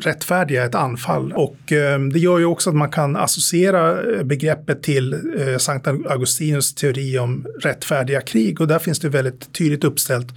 rättfärdiga 0.04 0.64
ett 0.64 0.76
anfall. 0.76 1.34
Och 1.34 1.72
eh, 1.72 2.00
det 2.00 2.20
gör 2.20 2.40
ju 2.40 2.46
också 2.46 2.70
att 2.70 2.76
man 2.76 2.90
kan 2.90 3.16
associera 3.16 4.14
eh, 4.16 4.24
begreppet 4.24 4.84
till 4.84 5.14
eh, 5.14 5.58
Sankt 5.58 5.88
Augustinus 5.88 6.76
teori 6.76 7.20
om 7.20 7.46
rättfärdiga 7.62 8.22
krig. 8.22 8.62
Och 8.62 8.68
där 8.68 8.80
finns 8.80 9.00
det 9.00 9.10
väldigt 9.10 9.54
tydligt 9.54 9.84
uppställt 9.84 10.28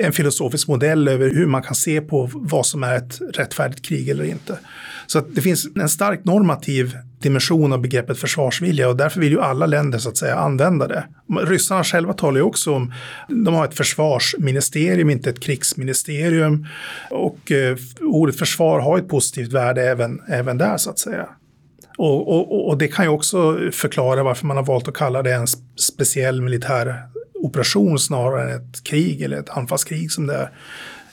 en 0.00 0.12
filosofisk 0.12 0.68
modell 0.68 1.08
över 1.08 1.30
hur 1.30 1.46
man 1.46 1.62
kan 1.62 1.74
se 1.74 2.00
på 2.00 2.30
vad 2.32 2.66
som 2.66 2.82
är 2.82 2.96
ett 2.96 3.20
rättfärdigt 3.34 3.86
krig 3.86 4.08
eller 4.08 4.24
inte. 4.24 4.58
Så 5.06 5.20
det 5.20 5.40
finns 5.40 5.66
en 5.76 5.88
starkt 5.88 6.24
normativ 6.24 6.96
dimension 7.20 7.72
av 7.72 7.80
begreppet 7.80 8.18
försvarsvilja 8.18 8.88
och 8.88 8.96
därför 8.96 9.20
vill 9.20 9.32
ju 9.32 9.40
alla 9.40 9.66
länder 9.66 9.98
så 9.98 10.08
att 10.08 10.16
säga 10.16 10.36
använda 10.36 10.86
det. 10.88 11.04
Ryssarna 11.42 11.84
själva 11.84 12.12
talar 12.12 12.36
ju 12.36 12.42
också 12.42 12.74
om, 12.74 12.92
de 13.28 13.54
har 13.54 13.64
ett 13.64 13.74
försvarsministerium, 13.74 15.10
inte 15.10 15.30
ett 15.30 15.40
krigsministerium. 15.40 16.66
Och 17.10 17.52
eh, 17.52 17.76
ordet 18.00 18.38
försvar 18.38 18.80
har 18.80 18.98
ett 18.98 19.08
positivt 19.08 19.52
värde 19.52 19.82
även, 19.82 20.22
även 20.28 20.58
där 20.58 20.76
så 20.76 20.90
att 20.90 20.98
säga. 20.98 21.28
Och, 21.98 22.28
och, 22.28 22.68
och, 22.68 22.78
det 22.78 22.88
kan 22.88 23.04
ju 23.04 23.10
också 23.10 23.58
förklara 23.72 24.22
varför 24.22 24.46
man 24.46 24.56
har 24.56 24.64
valt 24.64 24.88
att 24.88 24.94
kalla 24.94 25.22
det 25.22 25.34
en 25.34 25.46
speciell 25.76 26.42
militär 26.42 27.02
operation 27.34 27.98
snarare 27.98 28.52
än 28.52 28.60
ett 28.60 28.84
krig 28.84 29.22
eller 29.22 29.36
ett 29.36 29.50
anfallskrig 29.50 30.12
som 30.12 30.26
det 30.26 30.34
är, 30.34 30.50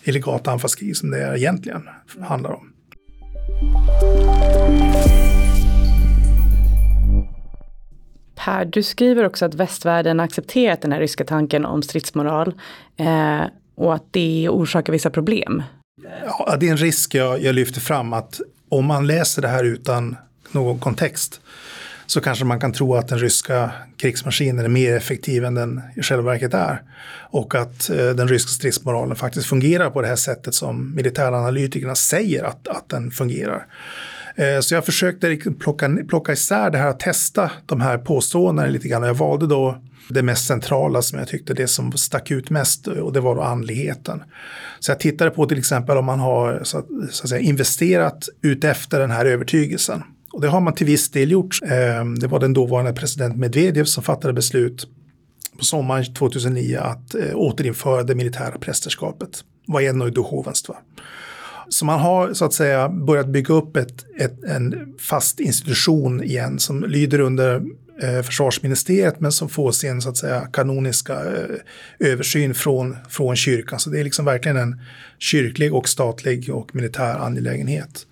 illegalt 0.03 0.47
anfallskrig 0.47 0.97
som 0.97 1.11
det 1.11 1.23
är 1.23 1.35
egentligen 1.35 1.89
handlar 2.21 2.51
om. 2.51 2.72
Per, 8.35 8.65
du 8.65 8.83
skriver 8.83 9.25
också 9.25 9.45
att 9.45 9.55
västvärlden 9.55 10.19
accepterat 10.19 10.81
den 10.81 10.91
här 10.91 10.99
ryska 10.99 11.25
tanken 11.25 11.65
om 11.65 11.83
stridsmoral 11.83 12.53
eh, 12.97 13.41
och 13.75 13.93
att 13.93 14.03
det 14.11 14.49
orsakar 14.49 14.93
vissa 14.93 15.09
problem. 15.09 15.63
Ja, 16.25 16.57
det 16.59 16.67
är 16.67 16.71
en 16.71 16.77
risk 16.77 17.15
jag, 17.15 17.41
jag 17.41 17.55
lyfter 17.55 17.81
fram 17.81 18.13
att 18.13 18.41
om 18.69 18.85
man 18.85 19.07
läser 19.07 19.41
det 19.41 19.47
här 19.47 19.63
utan 19.63 20.15
någon 20.51 20.79
kontext 20.79 21.41
så 22.05 22.21
kanske 22.21 22.45
man 22.45 22.59
kan 22.59 22.73
tro 22.73 22.95
att 22.95 23.07
den 23.07 23.19
ryska 23.19 23.71
krigsmaskinen 23.97 24.65
är 24.65 24.69
mer 24.69 24.95
effektiv 24.95 25.45
än 25.45 25.55
den 25.55 25.81
i 25.95 26.01
själva 26.01 26.31
verket 26.31 26.53
är. 26.53 26.81
Och 27.29 27.55
att 27.55 27.89
eh, 27.89 28.09
den 28.09 28.27
ryska 28.27 28.49
stridsmoralen 28.49 29.15
faktiskt 29.15 29.47
fungerar 29.47 29.89
på 29.89 30.01
det 30.01 30.07
här 30.07 30.15
sättet 30.15 30.55
som 30.55 30.95
militäranalytikerna 30.95 31.95
säger 31.95 32.43
att, 32.43 32.67
att 32.67 32.89
den 32.89 33.11
fungerar. 33.11 33.65
Eh, 34.35 34.59
så 34.59 34.75
jag 34.75 34.85
försökte 34.85 35.37
plocka, 35.59 35.97
plocka 36.09 36.33
isär 36.33 36.69
det 36.69 36.77
här 36.77 36.89
och 36.89 36.99
testa 36.99 37.51
de 37.65 37.81
här 37.81 37.97
påståendena 37.97 38.67
lite 38.67 38.87
grann. 38.87 39.03
Jag 39.03 39.13
valde 39.13 39.47
då 39.47 39.81
det 40.09 40.23
mest 40.23 40.47
centrala 40.47 41.01
som 41.01 41.19
jag 41.19 41.27
tyckte 41.27 41.53
det 41.53 41.67
som 41.67 41.91
stack 41.91 42.31
ut 42.31 42.49
mest 42.49 42.87
och 42.87 43.13
det 43.13 43.19
var 43.19 43.35
då 43.35 43.41
andligheten. 43.41 44.23
Så 44.79 44.91
jag 44.91 44.99
tittade 44.99 45.31
på 45.31 45.45
till 45.45 45.59
exempel 45.59 45.97
om 45.97 46.05
man 46.05 46.19
har 46.19 46.61
så 46.63 46.83
så 47.11 47.23
att 47.23 47.29
säga, 47.29 47.41
investerat 47.41 48.29
ut 48.41 48.63
efter 48.63 48.99
den 48.99 49.11
här 49.11 49.25
övertygelsen. 49.25 50.03
Och 50.33 50.41
det 50.41 50.47
har 50.47 50.61
man 50.61 50.73
till 50.73 50.87
viss 50.87 51.11
del 51.11 51.31
gjort. 51.31 51.59
Ehm, 51.63 52.19
det 52.19 52.27
var 52.27 52.39
den 52.39 52.53
dåvarande 52.53 52.93
president 52.93 53.37
Medvedev 53.37 53.83
som 53.83 54.03
fattade 54.03 54.33
beslut 54.33 54.87
på 55.57 55.65
sommaren 55.65 56.13
2009 56.13 56.77
att 56.77 57.15
eh, 57.15 57.35
återinföra 57.35 58.03
det 58.03 58.15
militära 58.15 58.59
prästerskapet. 58.59 59.43
Vad 59.65 59.83
en 59.83 60.01
och 60.01 60.13
duhovenskt. 60.13 60.69
Så 61.69 61.85
man 61.85 61.99
har 61.99 62.33
så 62.33 62.45
att 62.45 62.53
säga 62.53 62.89
börjat 62.89 63.27
bygga 63.27 63.53
upp 63.53 63.77
ett, 63.77 64.05
ett, 64.19 64.43
en 64.43 64.93
fast 64.99 65.39
institution 65.39 66.23
igen 66.23 66.59
som 66.59 66.83
lyder 66.83 67.19
under 67.19 67.61
eh, 68.01 68.21
försvarsministeriet 68.21 69.19
men 69.19 69.31
som 69.31 69.49
får 69.49 69.71
sin 69.71 70.01
så 70.01 70.09
att 70.09 70.17
säga 70.17 70.47
kanoniska 70.53 71.13
eh, 71.13 72.09
översyn 72.11 72.53
från, 72.53 72.97
från 73.09 73.35
kyrkan. 73.35 73.79
Så 73.79 73.89
det 73.89 73.99
är 73.99 74.03
liksom 74.03 74.25
verkligen 74.25 74.57
en 74.57 74.81
kyrklig 75.19 75.73
och 75.73 75.89
statlig 75.89 76.49
och 76.53 76.75
militär 76.75 77.15
angelägenhet. 77.15 78.05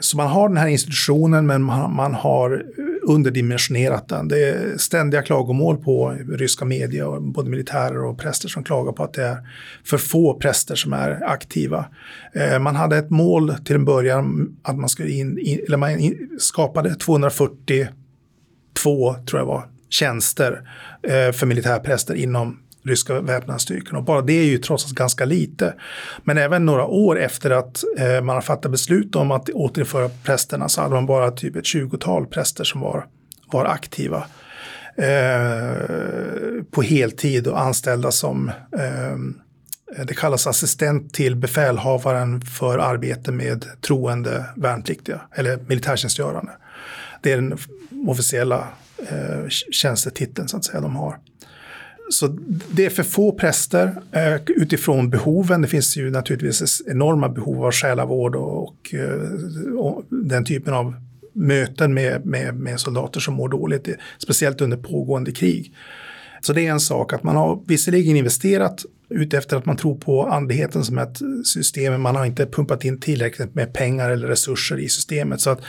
Så 0.00 0.16
man 0.16 0.28
har 0.28 0.48
den 0.48 0.56
här 0.56 0.68
institutionen 0.68 1.46
men 1.46 1.62
man, 1.62 1.96
man 1.96 2.14
har 2.14 2.64
underdimensionerat 3.02 4.08
den. 4.08 4.28
Det 4.28 4.48
är 4.48 4.78
ständiga 4.78 5.22
klagomål 5.22 5.76
på 5.76 6.10
ryska 6.28 6.64
media, 6.64 7.20
både 7.20 7.50
militärer 7.50 8.04
och 8.04 8.18
präster 8.18 8.48
som 8.48 8.64
klagar 8.64 8.92
på 8.92 9.04
att 9.04 9.12
det 9.12 9.24
är 9.24 9.36
för 9.84 9.98
få 9.98 10.34
präster 10.34 10.74
som 10.74 10.92
är 10.92 11.24
aktiva. 11.24 11.86
Eh, 12.32 12.58
man 12.58 12.76
hade 12.76 12.96
ett 12.96 13.10
mål 13.10 13.54
till 13.64 13.74
en 13.74 13.84
början 13.84 14.56
att 14.62 14.78
man 14.78 14.88
skulle 14.88 15.10
in, 15.10 15.38
in 15.38 15.60
eller 15.66 15.76
man 15.76 15.98
in, 15.98 16.30
skapade 16.38 16.94
242, 16.94 17.88
tror 19.26 19.40
jag 19.40 19.46
var, 19.46 19.68
tjänster 19.88 20.70
eh, 21.02 21.32
för 21.32 21.46
militärpräster 21.46 22.14
inom 22.14 22.58
ryska 22.88 23.20
väpnade 23.20 23.58
styrkorna. 23.58 23.98
Och 23.98 24.04
bara 24.04 24.22
det 24.22 24.32
är 24.32 24.44
ju 24.44 24.58
trots 24.58 24.84
allt 24.84 24.94
ganska 24.94 25.24
lite. 25.24 25.74
Men 26.24 26.38
även 26.38 26.66
några 26.66 26.84
år 26.84 27.20
efter 27.20 27.50
att 27.50 27.84
eh, 27.98 28.20
man 28.20 28.34
har 28.34 28.42
fattat 28.42 28.70
beslut 28.70 29.16
om 29.16 29.30
att 29.30 29.48
återinföra 29.48 30.10
prästerna 30.24 30.68
så 30.68 30.80
hade 30.80 30.94
man 30.94 31.06
bara 31.06 31.30
typ 31.30 31.56
ett 31.56 31.66
tjugotal 31.66 32.26
präster 32.26 32.64
som 32.64 32.80
var, 32.80 33.06
var 33.52 33.64
aktiva. 33.64 34.24
Eh, 34.96 36.62
på 36.70 36.82
heltid 36.82 37.46
och 37.46 37.60
anställda 37.60 38.10
som 38.10 38.48
eh, 38.78 40.04
det 40.04 40.14
kallas 40.14 40.46
assistent 40.46 41.14
till 41.14 41.36
befälhavaren 41.36 42.40
för 42.40 42.78
arbete 42.78 43.32
med 43.32 43.66
troende 43.80 44.44
värnpliktiga 44.56 45.20
eller 45.34 45.58
militärtjänstgörande. 45.66 46.52
Det 47.22 47.32
är 47.32 47.36
den 47.36 47.58
officiella 48.06 48.68
eh, 48.98 49.48
tjänstetiteln 49.48 50.48
så 50.48 50.56
att 50.56 50.64
säga 50.64 50.80
de 50.80 50.96
har 50.96 51.18
så 52.10 52.38
det 52.70 52.86
är 52.86 52.90
för 52.90 53.02
få 53.02 53.32
präster 53.32 54.02
eh, 54.12 54.34
utifrån 54.46 55.10
behoven. 55.10 55.62
Det 55.62 55.68
finns 55.68 55.96
ju 55.96 56.10
naturligtvis 56.10 56.82
enorma 56.86 57.28
behov 57.28 57.64
av 57.64 57.72
själavård 57.72 58.36
och, 58.36 58.62
och, 58.62 58.94
eh, 58.94 59.72
och 59.78 60.04
den 60.08 60.44
typen 60.44 60.74
av 60.74 60.94
möten 61.32 61.94
med, 61.94 62.26
med, 62.26 62.54
med, 62.54 62.80
soldater 62.80 63.20
som 63.20 63.34
mår 63.34 63.48
dåligt, 63.48 63.88
speciellt 64.18 64.60
under 64.60 64.76
pågående 64.76 65.32
krig. 65.32 65.74
Så 66.40 66.52
det 66.52 66.66
är 66.66 66.70
en 66.70 66.80
sak 66.80 67.12
att 67.12 67.22
man 67.22 67.36
har 67.36 67.60
visserligen 67.66 68.16
investerat 68.16 68.84
utefter 69.10 69.56
att 69.56 69.66
man 69.66 69.76
tror 69.76 69.94
på 69.94 70.26
andligheten 70.26 70.84
som 70.84 70.98
ett 70.98 71.18
system, 71.44 72.02
man 72.02 72.16
har 72.16 72.24
inte 72.24 72.46
pumpat 72.46 72.84
in 72.84 73.00
tillräckligt 73.00 73.54
med 73.54 73.72
pengar 73.72 74.10
eller 74.10 74.28
resurser 74.28 74.78
i 74.78 74.88
systemet. 74.88 75.40
Så 75.40 75.50
att 75.50 75.60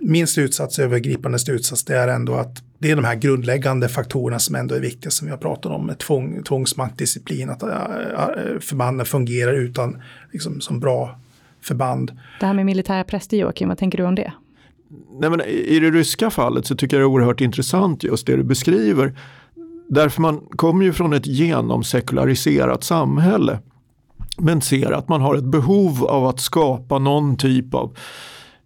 min 0.00 0.26
slutsats, 0.26 0.78
övergripande 0.78 1.38
slutsats, 1.38 1.84
det 1.84 1.96
är 1.96 2.08
ändå 2.08 2.34
att 2.34 2.62
det 2.78 2.90
är 2.90 2.96
de 2.96 3.04
här 3.04 3.14
grundläggande 3.14 3.88
faktorerna 3.88 4.38
som 4.38 4.54
ändå 4.54 4.74
är 4.74 4.80
viktiga 4.80 5.10
som 5.10 5.26
vi 5.26 5.30
har 5.30 5.38
pratat 5.38 5.72
om, 5.72 5.86
med 5.86 5.98
tvång, 5.98 6.42
tvångsmakt, 6.42 6.98
disciplin, 6.98 7.50
att 7.50 7.62
äh, 7.62 7.70
äh, 7.70 8.58
förbanden 8.60 9.06
fungerar 9.06 9.52
utan, 9.52 10.02
liksom, 10.32 10.60
som 10.60 10.80
bra 10.80 11.20
förband. 11.62 12.12
Det 12.40 12.46
här 12.46 12.54
med 12.54 12.66
militära 12.66 13.04
präster 13.04 13.36
Joakim, 13.36 13.68
vad 13.68 13.78
tänker 13.78 13.98
du 13.98 14.04
om 14.04 14.14
det? 14.14 14.32
Nej, 15.20 15.30
men 15.30 15.40
I 15.40 15.80
det 15.80 15.90
ryska 15.90 16.30
fallet 16.30 16.66
så 16.66 16.76
tycker 16.76 16.96
jag 16.96 17.00
det 17.00 17.04
är 17.04 17.12
oerhört 17.12 17.40
intressant 17.40 18.04
just 18.04 18.26
det 18.26 18.36
du 18.36 18.44
beskriver. 18.44 19.12
Därför 19.88 20.22
man 20.22 20.40
kommer 20.50 20.84
ju 20.84 20.92
från 20.92 21.12
ett 21.12 21.26
genomsekulariserat 21.26 22.84
samhälle. 22.84 23.58
Men 24.38 24.60
ser 24.60 24.92
att 24.92 25.08
man 25.08 25.20
har 25.20 25.34
ett 25.34 25.44
behov 25.44 26.04
av 26.04 26.26
att 26.26 26.40
skapa 26.40 26.98
någon 26.98 27.36
typ 27.36 27.74
av 27.74 27.96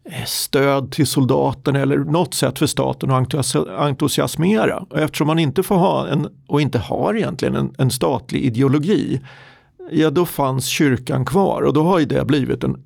eh, 0.05 0.25
stöd 0.27 0.93
till 0.93 1.07
soldaten 1.07 1.77
eller 1.77 1.99
något 1.99 2.35
sätt 2.35 2.59
för 2.59 2.67
staten 2.67 3.11
att 3.11 3.57
entusiasmera. 3.79 4.79
Och 4.91 4.99
eftersom 4.99 5.27
man 5.27 5.39
inte 5.39 5.63
får 5.63 5.77
ha 5.77 6.09
en, 6.09 6.29
och 6.47 6.61
inte 6.61 6.79
har 6.79 7.15
egentligen 7.17 7.55
en, 7.55 7.75
en 7.79 7.91
statlig 7.91 8.45
ideologi, 8.45 9.21
ja 9.91 10.11
då 10.11 10.27
fanns 10.27 10.67
kyrkan 10.67 11.25
kvar 11.25 11.63
och 11.63 11.73
då 11.73 11.83
har 11.83 11.99
ju 11.99 12.05
det 12.05 12.25
blivit 12.25 12.65
en 12.65 12.85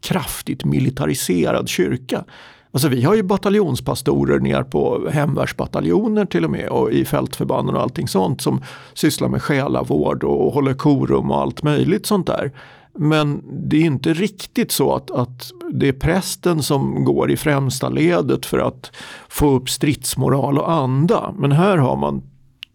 kraftigt 0.00 0.64
militariserad 0.64 1.68
kyrka. 1.68 2.24
Alltså 2.70 2.88
vi 2.88 3.04
har 3.04 3.14
ju 3.14 3.22
bataljonspastorer 3.22 4.38
ner 4.38 4.62
på 4.62 5.08
hemvärnsbataljoner 5.10 6.24
till 6.24 6.44
och 6.44 6.50
med 6.50 6.68
och 6.68 6.90
i 6.92 7.04
fältförbanden 7.04 7.74
och 7.74 7.82
allting 7.82 8.08
sånt 8.08 8.40
som 8.40 8.62
sysslar 8.94 9.28
med 9.28 9.42
själavård 9.42 10.24
och 10.24 10.52
håller 10.52 10.74
korum 10.74 11.30
och 11.30 11.40
allt 11.40 11.62
möjligt 11.62 12.06
sånt 12.06 12.26
där. 12.26 12.52
Men 12.94 13.42
det 13.68 13.76
är 13.76 13.84
inte 13.84 14.12
riktigt 14.12 14.72
så 14.72 14.94
att, 14.94 15.10
att 15.10 15.50
det 15.72 15.88
är 15.88 15.92
prästen 15.92 16.62
som 16.62 17.04
går 17.04 17.30
i 17.30 17.36
främsta 17.36 17.88
ledet 17.88 18.46
för 18.46 18.58
att 18.58 18.92
få 19.28 19.50
upp 19.50 19.70
stridsmoral 19.70 20.58
och 20.58 20.72
anda. 20.72 21.34
Men 21.38 21.52
här 21.52 21.76
har 21.76 21.96
man 21.96 22.22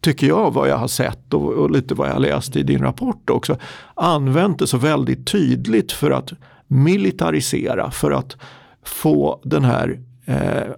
tycker 0.02 0.28
jag, 0.28 0.54
vad 0.54 0.70
jag 0.70 0.78
har 0.78 0.88
sett 0.88 1.34
och, 1.34 1.54
och, 1.54 1.72
lite 1.72 1.96
vad 1.96 2.08
jag 2.08 2.14
har 2.14 2.20
läst 2.20 2.56
i 2.56 2.64
din 2.64 2.82
rapport 2.82 3.30
också, 3.30 3.58
använt 3.96 4.60
det 4.60 4.68
så 4.68 4.78
väldigt 4.78 5.28
tydligt 5.28 5.92
för 5.92 6.12
att 6.12 6.34
militarisera, 6.68 7.92
för 7.92 8.12
att 8.12 8.38
få 8.84 9.42
den 9.44 9.64
här 9.64 10.00
eh, 10.26 10.74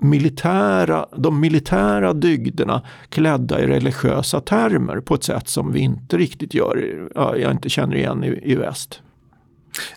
militära, 0.00 1.06
de 1.16 1.40
militära 1.40 2.12
dygderna 2.12 2.82
klädda 3.08 3.60
i 3.60 3.66
religiösa 3.66 4.40
termer 4.40 5.00
på 5.00 5.14
ett 5.14 5.24
sätt 5.24 5.48
som 5.48 5.72
vi 5.72 5.80
inte 5.80 6.16
riktigt 6.16 6.54
gör, 6.54 7.08
jag 7.14 7.50
inte 7.50 7.68
känner 7.68 7.96
igen 7.96 8.24
i, 8.24 8.52
i 8.52 8.54
väst. 8.54 9.00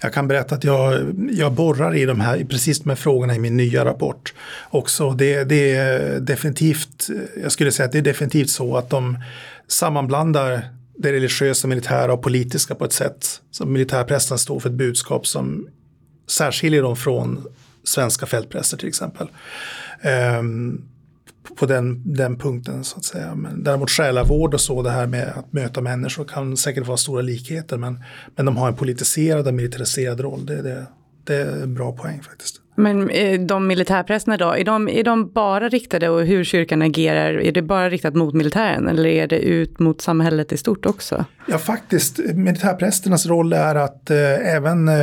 Jag 0.01 0.13
kan 0.13 0.27
berätta 0.27 0.55
att 0.55 0.63
jag, 0.63 1.15
jag 1.31 1.53
borrar 1.53 1.95
i 1.95 2.05
de 2.05 2.19
här, 2.19 2.45
precis 2.49 2.79
de 2.79 2.89
här 2.89 2.95
frågorna 2.95 3.35
i 3.35 3.39
min 3.39 3.57
nya 3.57 3.85
rapport 3.85 4.33
också. 4.69 5.11
Det, 5.11 5.43
det 5.43 5.75
är 5.75 6.19
definitivt, 6.19 7.07
jag 7.41 7.51
skulle 7.51 7.71
säga 7.71 7.85
att 7.85 7.91
det 7.91 7.97
är 7.97 8.01
definitivt 8.01 8.49
så 8.49 8.77
att 8.77 8.89
de 8.89 9.17
sammanblandar 9.67 10.69
det 10.97 11.13
religiösa, 11.13 11.67
militära 11.67 12.13
och 12.13 12.21
politiska 12.21 12.75
på 12.75 12.85
ett 12.85 12.93
sätt. 12.93 13.41
som 13.51 13.73
militärprästen 13.73 14.37
står 14.37 14.59
för 14.59 14.69
ett 14.69 14.75
budskap 14.75 15.27
som 15.27 15.67
särskiljer 16.31 16.81
dem 16.81 16.95
från 16.95 17.47
svenska 17.83 18.25
fältpräster 18.25 18.77
till 18.77 18.87
exempel. 18.87 19.27
Um, 20.39 20.87
på 21.55 21.65
den, 21.65 22.13
den 22.13 22.37
punkten 22.37 22.83
så 22.83 22.97
att 22.97 23.05
säga. 23.05 23.35
Men 23.35 23.63
däremot 23.63 23.89
själavård 23.89 24.53
och 24.53 24.61
så, 24.61 24.81
det 24.81 24.91
här 24.91 25.07
med 25.07 25.33
att 25.35 25.53
möta 25.53 25.81
människor 25.81 26.25
kan 26.25 26.57
säkert 26.57 26.87
vara 26.87 26.97
stora 26.97 27.21
likheter. 27.21 27.77
Men, 27.77 28.03
men 28.35 28.45
de 28.45 28.57
har 28.57 28.67
en 28.67 28.75
politiserad 28.75 29.47
och 29.47 29.53
militariserad 29.53 30.19
roll. 30.19 30.45
Det, 30.45 30.61
det, 30.61 30.85
det 31.23 31.35
är 31.35 31.63
en 31.63 31.73
bra 31.73 31.91
poäng 31.91 32.21
faktiskt. 32.21 32.61
Men 32.75 33.09
eh, 33.09 33.39
de 33.39 33.67
militärprästerna 33.67 34.37
då, 34.37 34.51
är 34.51 34.63
de, 34.63 34.89
är 34.89 35.03
de 35.03 35.31
bara 35.31 35.69
riktade 35.69 36.09
och 36.09 36.21
hur 36.21 36.43
kyrkan 36.43 36.81
agerar, 36.81 37.33
är 37.33 37.51
det 37.51 37.61
bara 37.61 37.89
riktat 37.89 38.15
mot 38.15 38.33
militären 38.33 38.87
eller 38.87 39.05
är 39.05 39.27
det 39.27 39.39
ut 39.39 39.79
mot 39.79 40.01
samhället 40.01 40.51
i 40.51 40.57
stort 40.57 40.85
också? 40.85 41.25
Ja 41.47 41.57
faktiskt, 41.57 42.19
militärprästernas 42.33 43.25
roll 43.25 43.53
är 43.53 43.75
att 43.75 44.09
eh, 44.09 44.55
även 44.55 44.87
eh, 44.87 44.95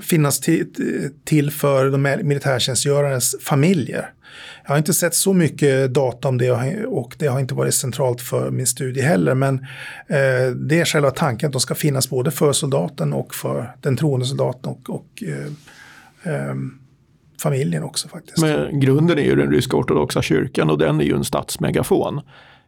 finnas 0.00 0.40
till 1.24 1.50
för 1.50 1.90
de 1.90 2.02
militärtjänstgörandes 2.02 3.34
familjer. 3.40 4.10
Jag 4.64 4.70
har 4.70 4.78
inte 4.78 4.94
sett 4.94 5.14
så 5.14 5.32
mycket 5.32 5.94
data 5.94 6.28
om 6.28 6.38
det 6.38 6.84
och 6.86 7.16
det 7.18 7.26
har 7.26 7.40
inte 7.40 7.54
varit 7.54 7.74
centralt 7.74 8.20
för 8.20 8.50
min 8.50 8.66
studie 8.66 9.00
heller. 9.00 9.34
Men 9.34 9.54
eh, 10.08 10.50
det 10.56 10.80
är 10.80 10.84
själva 10.84 11.10
tanken 11.10 11.46
att 11.46 11.52
de 11.52 11.60
ska 11.60 11.74
finnas 11.74 12.10
både 12.10 12.30
för 12.30 12.52
soldaten 12.52 13.12
och 13.12 13.34
för 13.34 13.74
den 13.80 13.96
troende 13.96 14.26
soldaten 14.26 14.70
och, 14.70 14.90
och 14.90 15.22
eh, 15.22 16.34
eh, 16.34 16.54
familjen 17.42 17.82
också 17.82 18.08
faktiskt. 18.08 18.38
Men 18.38 18.80
grunden 18.80 19.18
är 19.18 19.22
ju 19.22 19.36
den 19.36 19.50
ryska 19.50 19.76
ortodoxa 19.76 20.22
kyrkan 20.22 20.70
och 20.70 20.78
den 20.78 21.00
är 21.00 21.04
ju 21.04 21.14
en 21.14 21.24
statsmegafon. 21.24 22.20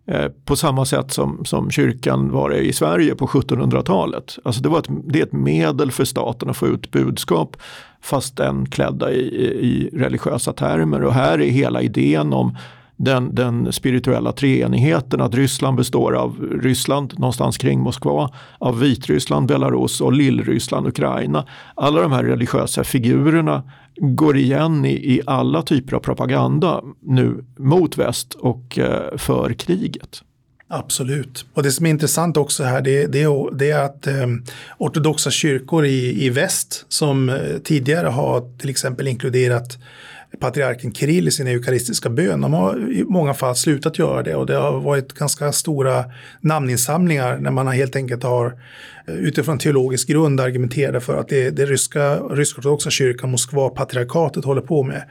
Eh, 0.09 0.29
på 0.45 0.57
samma 0.57 0.85
sätt 0.85 1.13
som, 1.13 1.45
som 1.45 1.71
kyrkan 1.71 2.31
var 2.31 2.51
det 2.51 2.59
i 2.59 2.73
Sverige 2.73 3.15
på 3.15 3.27
1700-talet. 3.27 4.39
Alltså 4.45 4.63
det, 4.63 4.69
var 4.69 4.79
ett, 4.79 4.89
det 5.05 5.19
är 5.19 5.23
ett 5.23 5.33
medel 5.33 5.93
för 5.93 6.05
staten 6.05 6.51
att 6.51 6.57
få 6.57 6.67
ut 6.67 6.91
budskap 6.91 7.57
fast 8.01 8.37
den 8.37 8.67
klädda 8.67 9.13
i, 9.13 9.21
i 9.61 9.91
religiösa 9.93 10.53
termer. 10.53 11.03
Och 11.03 11.15
här 11.15 11.41
är 11.41 11.51
hela 11.51 11.83
idén 11.83 12.33
om 12.33 12.57
den, 12.97 13.35
den 13.35 13.73
spirituella 13.73 14.33
treenigheten 14.33 15.21
att 15.21 15.35
Ryssland 15.35 15.77
består 15.77 16.13
av 16.13 16.59
Ryssland 16.63 17.19
någonstans 17.19 17.59
kring 17.59 17.81
Moskva, 17.81 18.31
av 18.59 18.81
Vitryssland, 18.81 19.49
Belarus 19.49 20.01
och 20.01 20.13
Lillryssland, 20.13 20.87
Ukraina. 20.87 21.47
Alla 21.75 22.01
de 22.01 22.13
här 22.13 22.25
religiösa 22.25 22.85
figurerna 22.85 23.63
går 24.01 24.37
igen 24.37 24.85
i, 24.85 25.15
i 25.15 25.21
alla 25.27 25.63
typer 25.63 25.97
av 25.97 26.01
propaganda 26.01 26.83
nu 27.03 27.45
mot 27.59 27.99
väst 27.99 28.35
och 28.35 28.79
eh, 28.79 29.17
för 29.17 29.53
kriget. 29.53 30.23
Absolut. 30.69 31.45
Och 31.55 31.63
det 31.63 31.73
som 31.73 31.87
är 31.87 31.91
intressant 31.91 32.37
också 32.37 32.65
här 32.65 32.81
det, 32.81 33.07
det, 33.07 33.27
det 33.53 33.71
är 33.71 33.85
att 33.85 34.07
eh, 34.07 34.27
ortodoxa 34.79 35.31
kyrkor 35.31 35.85
i, 35.85 36.27
i 36.27 36.31
väst 36.31 36.85
som 36.89 37.29
eh, 37.29 37.37
tidigare 37.65 38.09
har 38.09 38.59
till 38.59 38.71
exempel 38.71 39.09
inkluderat 39.09 39.79
patriarken 40.41 40.93
Kirill 40.93 41.29
i 41.29 41.31
sin 41.31 41.47
eukaristiska 41.47 42.11
bön. 42.11 42.41
De 42.41 42.53
har 42.53 42.93
i 42.93 43.05
många 43.05 43.35
fall 43.35 43.57
slutat 43.57 43.99
göra 43.99 44.23
det 44.23 44.35
och 44.35 44.47
det 44.47 44.57
har 44.57 44.81
varit 44.81 45.13
ganska 45.13 45.53
stora 45.53 46.05
namninsamlingar 46.41 47.39
när 47.39 47.51
man 47.51 47.69
helt 47.69 47.97
enkelt 47.97 48.23
har 48.23 48.47
eh, 49.09 49.15
utifrån 49.15 49.59
teologisk 49.59 50.09
grund 50.09 50.41
argumenterat 50.41 51.05
för 51.05 51.21
att 51.21 51.29
det, 51.29 51.51
det 51.51 51.67
ryska, 51.67 52.17
rysk-ortodoxa 52.17 52.91
kyrkan, 52.91 53.31
Moskva-patriarkatet 53.31 54.45
håller 54.45 54.63
på 54.63 54.83
med 54.83 55.03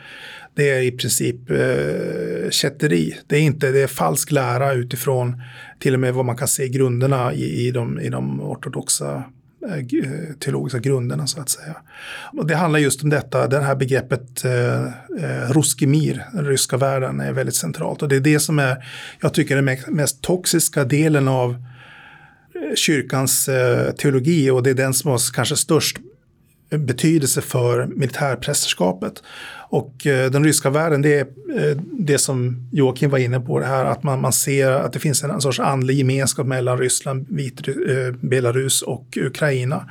det 0.56 0.70
är 0.70 0.82
i 0.82 0.92
princip 0.92 1.50
eh, 1.50 2.50
kätteri. 2.50 3.16
Det 3.28 3.36
är, 3.36 3.42
inte, 3.42 3.72
det 3.72 3.80
är 3.80 3.88
falsk 3.88 4.32
lära 4.32 4.74
utifrån 4.74 5.42
till 5.80 5.94
och 5.94 6.00
med 6.00 6.14
vad 6.14 6.26
man 6.26 6.38
kan 6.38 6.48
se 6.48 6.68
grunderna 6.68 7.34
i, 7.34 7.68
i, 7.68 7.72
de, 7.72 8.00
i 8.00 8.10
de 8.10 8.42
ortodoxa 8.42 9.24
Eh, 9.64 10.36
teologiska 10.40 10.80
grunderna 10.80 11.28
så 11.28 11.42
att 11.42 11.50
säga. 11.50 11.76
Och 12.34 12.48
det 12.48 12.56
handlar 12.56 12.80
just 12.80 13.04
om 13.04 13.10
detta, 13.10 13.48
det 13.48 13.60
här 13.60 13.76
begreppet 13.76 14.46
eh, 14.46 14.84
eh, 14.86 15.52
ruskimir, 15.52 16.26
den 16.34 16.46
ryska 16.46 16.78
världen, 16.78 17.20
är 17.20 17.32
väldigt 17.32 17.56
centralt. 17.56 18.02
Och 18.02 18.10
det 18.10 18.16
är 18.16 18.20
det 18.20 18.40
som 18.40 18.60
är, 18.60 18.86
jag 19.22 19.34
tycker, 19.34 19.56
den 19.56 19.78
mest 19.88 20.22
toxiska 20.22 20.84
delen 20.84 21.28
av 21.28 21.52
eh, 21.52 22.76
kyrkans 22.76 23.48
eh, 23.48 23.92
teologi 23.92 24.50
och 24.50 24.64
det 24.64 24.70
är 24.70 24.74
den 24.74 24.94
som 24.94 25.12
har 25.12 25.34
kanske 25.34 25.56
störst 25.56 25.98
betydelse 26.70 27.42
för 27.42 27.86
militärprästerskapet. 27.86 29.24
Och 29.70 30.08
eh, 30.08 30.32
den 30.32 30.44
ryska 30.44 30.70
världen, 30.70 31.02
det 31.02 31.14
är 31.14 31.28
eh, 31.58 31.78
det 31.92 32.18
som 32.18 32.70
Joakim 32.72 33.10
var 33.10 33.18
inne 33.18 33.40
på, 33.40 33.60
det 33.60 33.66
här 33.66 33.86
att 33.86 34.04
man, 34.04 34.22
man 34.22 34.34
ser 34.34 34.72
att 34.72 34.94
det 34.94 35.00
finns 35.00 35.24
en 35.24 35.42
sorts 35.42 35.60
andlig 35.60 35.98
gemenskap 35.98 36.48
mellan 36.48 36.78
Ryssland, 36.78 37.26
Vit, 37.30 37.68
eh, 37.68 37.74
Belarus 38.22 38.82
och 38.82 39.18
Ukraina. 39.22 39.86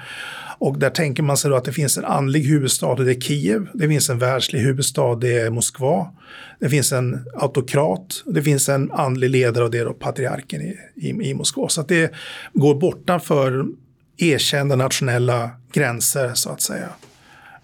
Och 0.58 0.78
där 0.78 0.90
tänker 0.90 1.22
man 1.22 1.36
sig 1.36 1.50
då 1.50 1.56
att 1.56 1.64
det 1.64 1.72
finns 1.72 1.98
en 1.98 2.04
andlig 2.04 2.44
huvudstad 2.44 2.86
och 2.86 3.04
det 3.04 3.12
är 3.12 3.20
Kiev. 3.20 3.68
Det 3.74 3.88
finns 3.88 4.10
en 4.10 4.18
världslig 4.18 4.60
huvudstad, 4.60 5.14
det 5.14 5.38
är 5.40 5.50
Moskva. 5.50 6.06
Det 6.60 6.68
finns 6.68 6.92
en 6.92 7.26
autokrat, 7.34 8.22
det 8.26 8.42
finns 8.42 8.68
en 8.68 8.92
andlig 8.92 9.30
ledare 9.30 9.64
och 9.64 9.70
det 9.70 9.78
är 9.78 9.84
då 9.84 9.92
patriarken 9.92 10.60
i, 10.60 10.76
i, 10.94 11.08
i 11.08 11.34
Moskva. 11.34 11.68
Så 11.68 11.80
att 11.80 11.88
det 11.88 12.12
går 12.52 12.74
bortanför 12.74 13.64
erkända 14.16 14.76
nationella 14.76 15.50
gränser 15.72 16.34
så 16.34 16.50
att 16.50 16.60
säga. 16.60 16.88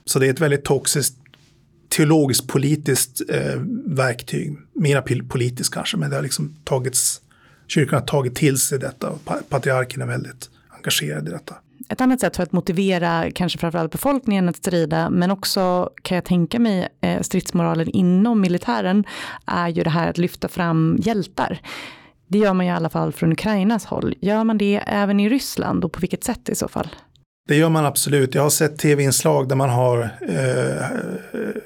Så 0.05 0.19
det 0.19 0.27
är 0.27 0.31
ett 0.31 0.41
väldigt 0.41 0.65
toxiskt 0.65 1.17
teologiskt 1.91 2.47
politiskt 2.47 3.23
eh, 3.29 3.61
verktyg. 3.87 4.57
Mera 4.73 5.03
politiskt 5.03 5.75
kanske, 5.75 5.97
men 5.97 6.11
det 6.11 6.17
har 6.17 6.23
liksom 6.23 6.57
tagits, 6.65 7.21
kyrkan 7.69 8.01
har 8.01 8.07
tagit 8.07 8.35
till 8.35 8.59
sig 8.59 8.79
detta 8.79 9.11
och 9.11 9.21
patriarken 9.49 10.03
är 10.03 10.07
väldigt 10.07 10.51
engagerad 10.77 11.29
i 11.29 11.31
detta. 11.31 11.55
ett 11.89 12.01
annat 12.01 12.21
sätt 12.21 12.37
för 12.37 12.43
att 12.43 12.53
motivera 12.53 13.31
kanske 13.31 13.59
framförallt 13.59 13.93
befolkningen 13.93 14.49
att 14.49 14.57
strida, 14.57 15.11
men 15.11 15.31
också 15.31 15.91
kan 16.03 16.15
jag 16.15 16.25
tänka 16.25 16.59
mig 16.59 16.89
eh, 17.01 17.21
stridsmoralen 17.21 17.89
inom 17.89 18.41
militären, 18.41 19.05
är 19.47 19.69
ju 19.69 19.83
det 19.83 19.91
här 19.91 20.11
att 20.11 20.19
lyfta 20.19 20.49
fram 20.49 20.99
hjältar. 21.03 21.61
Det 22.31 22.39
gör 22.39 22.55
man 22.55 22.67
ju 22.67 22.73
i 22.73 22.75
alla 22.75 22.89
fall 22.89 23.13
från 23.13 23.33
Ukrainas 23.33 23.85
håll. 23.85 24.15
Gör 24.21 24.45
man 24.45 24.59
det 24.59 24.83
även 24.87 25.21
i 25.21 25.29
Ryssland 25.29 25.85
och 25.85 25.93
på 25.93 26.01
vilket 26.01 26.25
sätt 26.25 26.49
i 26.49 26.55
så 26.55 26.69
fall? 26.69 26.89
Det 27.49 27.57
gör 27.57 27.69
man 27.69 27.87
absolut. 27.87 28.35
Jag 28.35 28.43
har 28.43 28.51
sett 28.51 28.79
tv-inslag 28.79 29.49
där 29.49 29.57
man 29.57 29.71
har 29.71 30.11
eh, 30.29 30.87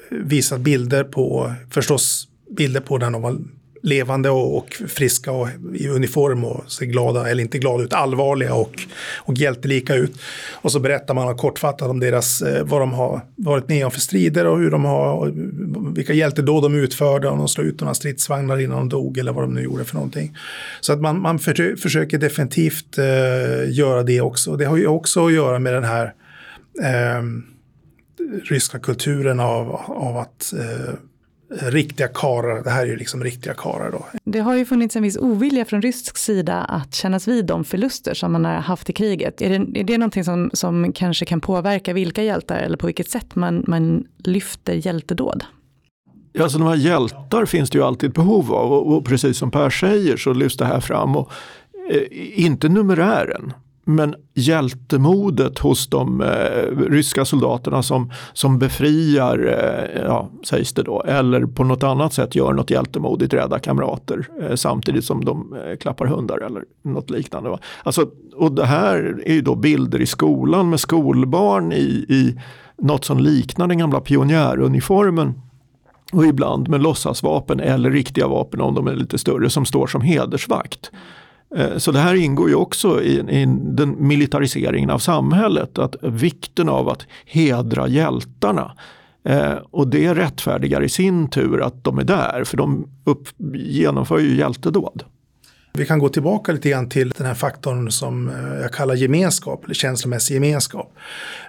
visat 0.09 0.59
bilder 0.59 1.03
på, 1.03 1.53
förstås 1.71 2.27
bilder 2.57 2.81
på 2.81 2.97
när 2.97 3.11
de 3.11 3.21
var 3.21 3.37
levande 3.85 4.29
och, 4.29 4.57
och, 4.57 4.69
friska 4.87 5.31
och 5.31 5.47
i 5.73 5.87
uniform 5.87 6.45
och 6.45 6.71
ser 6.71 6.85
glada, 6.85 7.29
eller 7.29 7.43
inte 7.43 7.59
glada 7.59 7.83
ut, 7.83 7.93
allvarliga 7.93 8.53
och, 8.53 8.83
och 9.15 9.33
hjältelika 9.33 9.95
ut. 9.95 10.21
Och 10.53 10.71
så 10.71 10.79
berättar 10.79 11.13
man 11.13 11.37
kortfattat 11.37 11.89
om 11.89 11.99
deras, 11.99 12.41
eh, 12.41 12.65
vad 12.65 12.81
de 12.81 12.93
har 12.93 13.21
varit 13.35 13.69
med 13.69 13.85
om 13.85 13.91
för 13.91 13.99
strider 13.99 14.45
och 14.45 14.59
hur 14.59 14.71
de 14.71 14.85
har, 14.85 15.33
vilka 15.95 16.13
hjältedåd 16.13 16.63
de 16.63 16.75
utförde, 16.75 17.27
om 17.27 17.37
de 17.37 17.47
slog 17.47 17.67
ut 17.67 17.81
några 17.81 17.93
stridsvagnar 17.93 18.57
innan 18.57 18.77
de 18.77 18.89
dog 18.89 19.17
eller 19.17 19.31
vad 19.33 19.43
de 19.43 19.53
nu 19.53 19.61
gjorde 19.61 19.85
för 19.85 19.95
någonting. 19.95 20.37
Så 20.81 20.93
att 20.93 21.01
man, 21.01 21.21
man 21.21 21.39
för, 21.39 21.75
försöker 21.75 22.17
definitivt 22.17 22.97
eh, 22.97 23.71
göra 23.71 24.03
det 24.03 24.21
också. 24.21 24.55
Det 24.55 24.65
har 24.65 24.77
ju 24.77 24.87
också 24.87 25.25
att 25.25 25.33
göra 25.33 25.59
med 25.59 25.73
den 25.73 25.83
här 25.83 26.13
eh, 26.83 27.23
ryska 28.43 28.79
kulturen 28.79 29.39
av, 29.39 29.75
av 29.87 30.17
att 30.17 30.53
eh, 30.53 30.95
riktiga 31.49 32.07
karar. 32.07 32.63
Det 32.63 32.69
här 32.69 32.81
är 32.81 32.87
ju 32.87 32.95
liksom 32.95 33.23
riktiga 33.23 33.53
karar 33.53 33.91
då. 33.91 34.05
Det 34.23 34.39
har 34.39 34.55
ju 34.55 34.65
funnits 34.65 34.95
en 34.95 35.03
viss 35.03 35.17
ovilja 35.17 35.65
från 35.65 35.81
rysk 35.81 36.17
sida 36.17 36.55
att 36.55 36.95
kännas 36.95 37.27
vid 37.27 37.45
de 37.45 37.63
förluster 37.63 38.13
som 38.13 38.31
man 38.31 38.45
har 38.45 38.53
haft 38.53 38.89
i 38.89 38.93
kriget. 38.93 39.41
Är 39.41 39.59
det, 39.59 39.79
är 39.79 39.83
det 39.83 39.97
någonting 39.97 40.23
som, 40.23 40.49
som 40.53 40.93
kanske 40.93 41.25
kan 41.25 41.41
påverka 41.41 41.93
vilka 41.93 42.23
hjältar 42.23 42.57
eller 42.57 42.77
på 42.77 42.85
vilket 42.85 43.09
sätt 43.09 43.35
man, 43.35 43.63
man 43.67 44.07
lyfter 44.17 44.73
hjältedåd? 44.73 45.43
Alltså 46.39 46.57
de 46.57 46.67
här 46.67 46.75
hjältar 46.75 47.45
finns 47.45 47.69
det 47.69 47.77
ju 47.77 47.83
alltid 47.83 48.11
behov 48.11 48.53
av 48.53 48.71
och, 48.73 48.95
och 48.95 49.05
precis 49.05 49.37
som 49.37 49.51
Per 49.51 49.69
säger 49.69 50.17
så 50.17 50.33
lyfts 50.33 50.57
det 50.57 50.65
här 50.65 50.79
fram. 50.79 51.15
Och, 51.15 51.31
eh, 51.91 52.01
inte 52.45 52.69
numerären, 52.69 53.53
men 53.85 54.15
hjältemodet 54.33 55.59
hos 55.59 55.87
de 55.87 56.21
eh, 56.21 56.77
ryska 56.89 57.25
soldaterna 57.25 57.83
som, 57.83 58.11
som 58.33 58.59
befriar, 58.59 59.39
eh, 59.47 60.01
ja, 60.01 60.29
sägs 60.45 60.73
det 60.73 60.83
då, 60.83 61.01
eller 61.01 61.45
på 61.45 61.63
något 61.63 61.83
annat 61.83 62.13
sätt 62.13 62.35
gör 62.35 62.53
något 62.53 62.69
hjältemodigt, 62.69 63.33
räddar 63.33 63.59
kamrater 63.59 64.27
eh, 64.41 64.55
samtidigt 64.55 65.05
som 65.05 65.25
de 65.25 65.55
eh, 65.65 65.77
klappar 65.77 66.05
hundar 66.05 66.37
eller 66.37 66.63
något 66.83 67.09
liknande. 67.09 67.49
Va? 67.49 67.59
Alltså, 67.83 68.09
och 68.35 68.51
det 68.51 68.65
här 68.65 69.23
är 69.25 69.33
ju 69.33 69.41
då 69.41 69.55
bilder 69.55 70.01
i 70.01 70.05
skolan 70.05 70.69
med 70.69 70.79
skolbarn 70.79 71.71
i, 71.71 72.05
i 72.09 72.39
något 72.77 73.05
som 73.05 73.17
liknar 73.17 73.67
den 73.67 73.77
gamla 73.77 73.99
pionjäruniformen 73.99 75.33
och 76.15 76.25
ibland 76.25 76.69
med 76.69 76.81
låtsasvapen 76.81 77.59
eller 77.59 77.91
riktiga 77.91 78.27
vapen 78.27 78.61
om 78.61 78.75
de 78.75 78.87
är 78.87 78.95
lite 78.95 79.17
större 79.17 79.49
som 79.49 79.65
står 79.65 79.87
som 79.87 80.01
hedersvakt. 80.01 80.91
Eh, 81.55 81.77
så 81.77 81.91
det 81.91 81.99
här 81.99 82.15
ingår 82.15 82.49
ju 82.49 82.55
också 82.55 83.01
i, 83.01 83.19
i, 83.19 83.45
den 83.61 84.07
militariseringen 84.07 84.89
av 84.89 84.99
samhället, 84.99 85.77
att 85.77 85.95
vikten 86.01 86.69
av 86.69 86.89
att 86.89 87.05
hedra 87.25 87.87
hjältarna. 87.87 88.71
Eh, 89.23 89.53
och 89.71 89.87
det 89.87 90.13
rättfärdigar 90.13 90.83
i 90.83 90.89
sin 90.89 91.29
tur 91.29 91.61
att 91.61 91.83
de 91.83 91.99
är 91.99 92.03
där, 92.03 92.43
för 92.43 92.57
de 92.57 92.87
upp, 93.03 93.27
genomför 93.53 94.19
ju 94.19 94.37
hjältedåd. 94.37 95.03
Vi 95.77 95.85
kan 95.85 95.99
gå 95.99 96.09
tillbaka 96.09 96.51
lite 96.51 96.69
grann 96.69 96.89
till 96.89 97.09
den 97.09 97.27
här 97.27 97.33
faktorn 97.33 97.91
som 97.91 98.29
eh, 98.29 98.61
jag 98.61 98.73
kallar 98.73 98.95
gemenskap, 98.95 99.65
eller 99.65 99.73
känslomässig 99.73 100.33
gemenskap. 100.33 100.93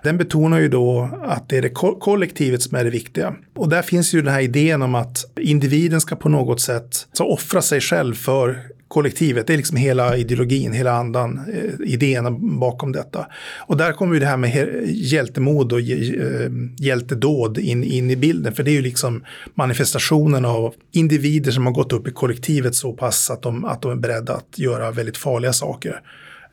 Den 0.03 0.19
betonar 0.19 0.59
ju 0.59 0.69
då 0.69 1.11
att 1.23 1.49
det 1.49 1.59
är 1.59 1.63
det 1.63 1.71
kollektivet 2.01 2.63
som 2.63 2.79
är 2.79 2.85
det 2.85 2.91
viktiga. 2.91 3.35
Och 3.55 3.69
där 3.69 3.83
finns 3.83 4.15
ju 4.15 4.23
den 4.23 4.33
här 4.33 4.41
idén 4.41 4.83
om 4.83 4.95
att 4.95 5.25
individen 5.41 6.01
ska 6.01 6.17
på 6.17 6.29
något 6.29 6.61
sätt 6.61 7.09
så 7.13 7.27
offra 7.27 7.63
sig 7.63 7.81
själv 7.81 8.15
för 8.15 8.76
kollektivet. 8.89 9.47
Det 9.47 9.53
är 9.53 9.57
liksom 9.57 9.77
hela 9.77 10.17
ideologin, 10.17 10.73
hela 10.73 10.93
andan, 10.93 11.41
eh, 11.53 11.93
idéerna 11.93 12.31
bakom 12.41 12.93
detta. 12.93 13.27
Och 13.67 13.77
där 13.77 13.93
kommer 13.93 14.15
ju 14.15 14.21
det 14.21 14.27
här 14.27 14.37
med 14.37 14.83
hjältemod 14.87 15.73
och 15.73 15.81
eh, 15.81 16.51
hjältedåd 16.79 17.59
in, 17.59 17.85
in 17.85 18.11
i 18.11 18.17
bilden. 18.17 18.55
För 18.55 18.63
det 18.63 18.71
är 18.71 18.73
ju 18.73 18.83
liksom 18.83 19.25
manifestationen 19.55 20.45
av 20.45 20.75
individer 20.93 21.51
som 21.51 21.67
har 21.67 21.73
gått 21.73 21.93
upp 21.93 22.09
i 22.09 22.11
kollektivet 22.11 22.75
så 22.75 22.93
pass 22.93 23.31
att 23.31 23.43
de, 23.43 23.65
att 23.65 23.83
de 23.83 23.93
är 23.93 23.97
beredda 23.97 24.35
att 24.35 24.59
göra 24.59 24.91
väldigt 24.91 25.17
farliga 25.17 25.53
saker. 25.53 26.01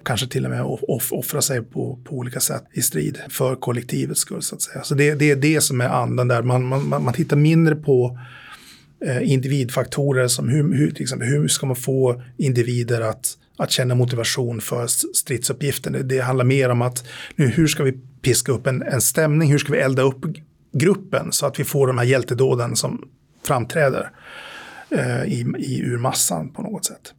Kanske 0.05 0.27
till 0.27 0.45
och 0.45 0.51
med 0.51 0.63
off, 0.63 1.11
offra 1.11 1.41
sig 1.41 1.61
på, 1.61 1.99
på 2.03 2.15
olika 2.15 2.39
sätt 2.39 2.63
i 2.73 2.81
strid 2.81 3.17
för 3.29 3.55
kollektivets 3.55 4.19
skull 4.19 4.41
så 4.41 4.55
att 4.55 4.61
säga. 4.61 4.83
Så 4.83 4.95
det, 4.95 5.13
det 5.13 5.31
är 5.31 5.35
det 5.35 5.61
som 5.61 5.81
är 5.81 5.89
andan 5.89 6.27
där. 6.27 6.41
Man, 6.41 6.65
man, 6.65 7.03
man 7.03 7.13
tittar 7.13 7.37
mindre 7.37 7.75
på 7.75 8.19
Eh, 9.05 9.31
individfaktorer 9.31 10.27
som 10.27 10.49
hur, 10.49 10.73
hur, 10.73 10.91
till 10.91 11.01
exempel, 11.01 11.27
hur 11.27 11.47
ska 11.47 11.65
man 11.65 11.75
få 11.75 12.21
individer 12.37 13.01
att, 13.01 13.37
att 13.57 13.71
känna 13.71 13.95
motivation 13.95 14.61
för 14.61 14.87
stridsuppgiften. 15.15 16.07
Det, 16.07 16.19
handlar 16.19 16.45
mer 16.45 16.69
om 16.69 16.81
att 16.81 17.07
nu, 17.35 17.47
hur 17.47 17.67
ska 17.67 17.83
vi 17.83 17.91
piska 18.21 18.51
upp 18.51 18.67
en, 18.67 18.81
en 18.81 19.01
stämning, 19.01 19.51
hur 19.51 19.57
ska 19.57 19.73
vi 19.73 19.79
elda 19.79 20.01
upp 20.01 20.25
gruppen 20.71 21.31
så 21.31 21.45
att 21.45 21.59
vi 21.59 21.63
får 21.63 21.87
de 21.87 21.97
här 21.97 22.05
hjältedåden 22.05 22.75
som 22.75 23.07
framträder 23.45 24.09
eh, 24.89 25.23
i, 25.23 25.45
i, 25.57 25.79
ur 25.79 25.97
massan 25.97 26.49
på 26.49 26.61
något 26.61 26.85
sätt. 26.85 27.13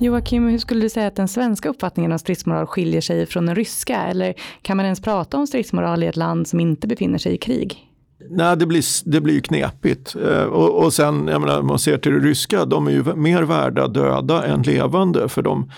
Joakim, 0.00 0.48
hur 0.48 0.58
skulle 0.58 0.80
du 0.80 0.88
säga 0.88 1.06
att 1.06 1.16
den 1.16 1.28
svenska 1.28 1.68
uppfattningen 1.68 2.12
av 2.12 2.18
stridsmoral 2.18 2.66
skiljer 2.66 3.00
sig 3.00 3.26
från 3.26 3.46
den 3.46 3.54
ryska? 3.54 3.96
Eller 3.96 4.34
kan 4.62 4.76
man 4.76 4.86
ens 4.86 5.00
prata 5.00 5.36
om 5.36 5.46
stridsmoral 5.46 6.02
i 6.02 6.06
ett 6.06 6.16
land 6.16 6.48
som 6.48 6.60
inte 6.60 6.86
befinner 6.86 7.18
sig 7.18 7.34
i 7.34 7.38
krig? 7.38 7.88
Nej, 8.30 8.56
det 8.56 8.66
blir, 8.66 9.10
det 9.10 9.20
blir 9.20 9.34
ju 9.34 9.40
knepigt. 9.40 10.16
Eh, 10.16 10.42
och, 10.42 10.84
och 10.84 10.92
sen, 10.92 11.28
jag 11.28 11.40
menar, 11.40 11.60
om 11.60 11.66
man 11.66 11.78
ser 11.78 11.98
till 11.98 12.12
det 12.12 12.18
ryska, 12.18 12.64
de 12.64 12.86
är 12.86 12.90
ju 12.90 13.14
mer 13.14 13.42
värda 13.42 13.88
döda 13.88 14.46
än 14.46 14.62
levande. 14.62 15.28
För 15.28 15.42
de 15.42 15.70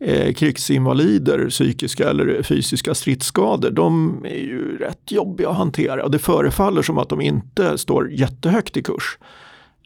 eh, 0.00 0.32
krigsinvalider, 0.32 1.48
psykiska 1.48 2.10
eller 2.10 2.42
fysiska 2.42 2.94
stridsskador, 2.94 3.70
de 3.70 4.18
är 4.24 4.44
ju 4.44 4.78
rätt 4.78 5.12
jobbiga 5.12 5.48
att 5.48 5.56
hantera. 5.56 6.04
Och 6.04 6.10
det 6.10 6.18
förefaller 6.18 6.82
som 6.82 6.98
att 6.98 7.08
de 7.08 7.20
inte 7.20 7.78
står 7.78 8.12
jättehögt 8.12 8.76
i 8.76 8.82
kurs. 8.82 9.18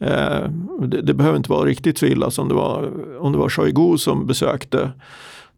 Eh, 0.02 0.48
det, 0.80 1.02
det, 1.02 1.14
behöver 1.14 1.36
inte 1.36 1.50
vara 1.50 1.64
riktigt 1.64 1.98
så 1.98 2.06
illa 2.06 2.30
som 2.30 2.48
det 2.48 2.54
var 2.54 2.90
om 3.18 3.32
det 3.32 3.38
var 3.38 3.48
Shoigu 3.48 3.98
som 3.98 4.26
besökte, 4.26 4.90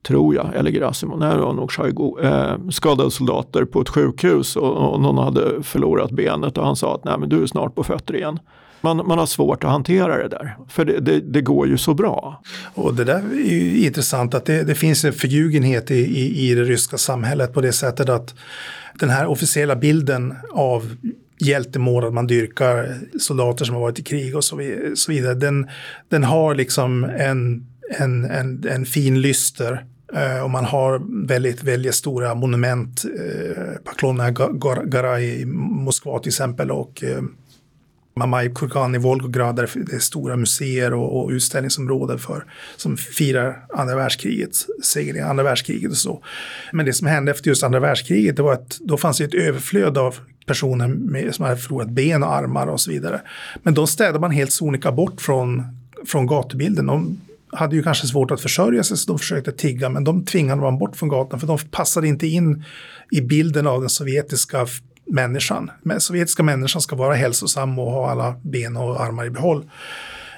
tror 0.02 0.34
jag, 0.34 0.54
eller 0.54 0.70
Gerasimov, 0.70 1.18
nej 1.18 1.34
det 1.36 1.42
var 1.42 1.52
nog 1.52 1.72
Shoigu, 1.72 2.22
eh, 2.22 2.68
skadade 2.70 3.10
soldater 3.10 3.64
på 3.64 3.80
ett 3.80 3.88
sjukhus 3.88 4.56
och, 4.56 4.92
och, 4.92 5.00
någon 5.00 5.24
hade 5.24 5.62
förlorat 5.62 6.10
benet 6.10 6.58
och 6.58 6.66
han 6.66 6.76
sa 6.76 6.94
att 6.94 7.04
nej 7.04 7.18
men 7.18 7.28
du 7.28 7.42
är 7.42 7.46
snart 7.46 7.74
på 7.74 7.84
fötter 7.84 8.16
igen. 8.16 8.38
Man, 8.80 8.96
man 8.96 9.18
har 9.18 9.26
svårt 9.26 9.64
att 9.64 9.70
hantera 9.70 10.16
det 10.16 10.28
där, 10.28 10.56
för 10.68 10.84
det, 10.84 11.00
det, 11.00 11.20
det 11.20 11.40
går 11.40 11.68
ju 11.68 11.78
så 11.78 11.94
bra. 11.94 12.42
Och 12.74 12.94
det 12.94 13.04
där 13.04 13.22
är 13.32 13.54
ju 13.54 13.86
intressant 13.86 14.34
att 14.34 14.44
det, 14.44 14.62
det 14.62 14.74
finns 14.74 15.04
en 15.04 15.12
förljugenhet 15.12 15.90
i, 15.90 15.94
i, 15.94 16.50
i 16.50 16.54
det 16.54 16.64
ryska 16.64 16.98
samhället 16.98 17.54
på 17.54 17.60
det 17.60 17.72
sättet 17.72 18.08
att 18.08 18.34
den 19.00 19.10
här 19.10 19.26
officiella 19.26 19.76
bilden 19.76 20.34
av 20.52 20.96
hjältemål, 21.44 22.04
att 22.04 22.14
man 22.14 22.26
dyrkar 22.26 22.98
soldater 23.18 23.64
som 23.64 23.74
har 23.74 23.82
varit 23.82 23.98
i 23.98 24.02
krig 24.02 24.36
och 24.36 24.44
så 24.44 24.56
vidare. 25.08 25.34
Den, 25.34 25.68
den 26.08 26.24
har 26.24 26.54
liksom 26.54 27.04
en, 27.04 27.66
en, 27.98 28.24
en, 28.24 28.64
en 28.68 28.86
fin 28.86 29.20
lyster 29.20 29.84
eh, 30.14 30.42
och 30.42 30.50
man 30.50 30.64
har 30.64 31.26
väldigt, 31.26 31.62
väldigt 31.62 31.94
stora 31.94 32.34
monument, 32.34 33.04
eh, 33.04 33.62
Paklona 33.84 34.30
Garay 34.84 35.40
i 35.40 35.44
Moskva 35.46 36.18
till 36.18 36.30
exempel 36.30 36.70
och 36.70 37.04
eh, 37.04 37.22
Mamaj 38.16 38.54
Kurgan 38.54 38.94
i 38.94 38.98
Volgograd 38.98 39.56
där 39.56 39.70
det 39.74 39.92
är 39.92 39.98
stora 39.98 40.36
museer 40.36 40.94
och, 40.94 41.20
och 41.20 41.30
utställningsområden 41.30 42.18
för, 42.18 42.44
som 42.76 42.96
firar 42.96 43.66
andra 43.68 43.96
världskrigets 43.96 44.66
seger 44.82 45.16
i 45.16 45.20
andra 45.20 45.44
världskriget 45.44 45.90
och 45.90 45.96
så. 45.96 46.24
Men 46.72 46.86
det 46.86 46.92
som 46.92 47.06
hände 47.06 47.30
efter 47.30 47.48
just 47.48 47.62
andra 47.62 47.80
världskriget 47.80 48.36
det 48.36 48.42
var 48.42 48.52
att 48.52 48.78
då 48.80 48.96
fanns 48.96 49.18
det 49.18 49.24
ett 49.24 49.34
överflöd 49.34 49.98
av 49.98 50.16
personer 50.46 50.88
med, 50.88 51.34
som 51.34 51.44
hade 51.44 51.56
förlorat 51.56 51.90
ben 51.90 52.22
och 52.22 52.34
armar 52.34 52.66
och 52.66 52.80
så 52.80 52.90
vidare. 52.90 53.20
Men 53.62 53.74
de 53.74 53.86
städade 53.86 54.18
man 54.18 54.30
helt 54.30 54.52
sonika 54.52 54.92
bort 54.92 55.20
från, 55.20 55.62
från 56.06 56.26
gatubilden. 56.26 56.86
De 56.86 57.20
hade 57.52 57.76
ju 57.76 57.82
kanske 57.82 58.06
svårt 58.06 58.30
att 58.30 58.40
försörja 58.40 58.82
sig 58.82 58.96
så 58.96 59.12
de 59.12 59.18
försökte 59.18 59.52
tigga 59.52 59.88
men 59.88 60.04
de 60.04 60.24
tvingade 60.24 60.60
man 60.60 60.78
bort 60.78 60.96
från 60.96 61.08
gatan 61.08 61.40
för 61.40 61.46
de 61.46 61.58
passade 61.70 62.08
inte 62.08 62.26
in 62.26 62.64
i 63.10 63.20
bilden 63.20 63.66
av 63.66 63.80
den 63.80 63.90
sovjetiska 63.90 64.66
människan. 65.06 65.70
Den 65.82 66.00
sovjetiska 66.00 66.42
människan 66.42 66.82
ska 66.82 66.96
vara 66.96 67.14
hälsosam 67.14 67.78
och 67.78 67.90
ha 67.90 68.10
alla 68.10 68.36
ben 68.42 68.76
och 68.76 69.00
armar 69.00 69.24
i 69.24 69.30
behåll. 69.30 69.70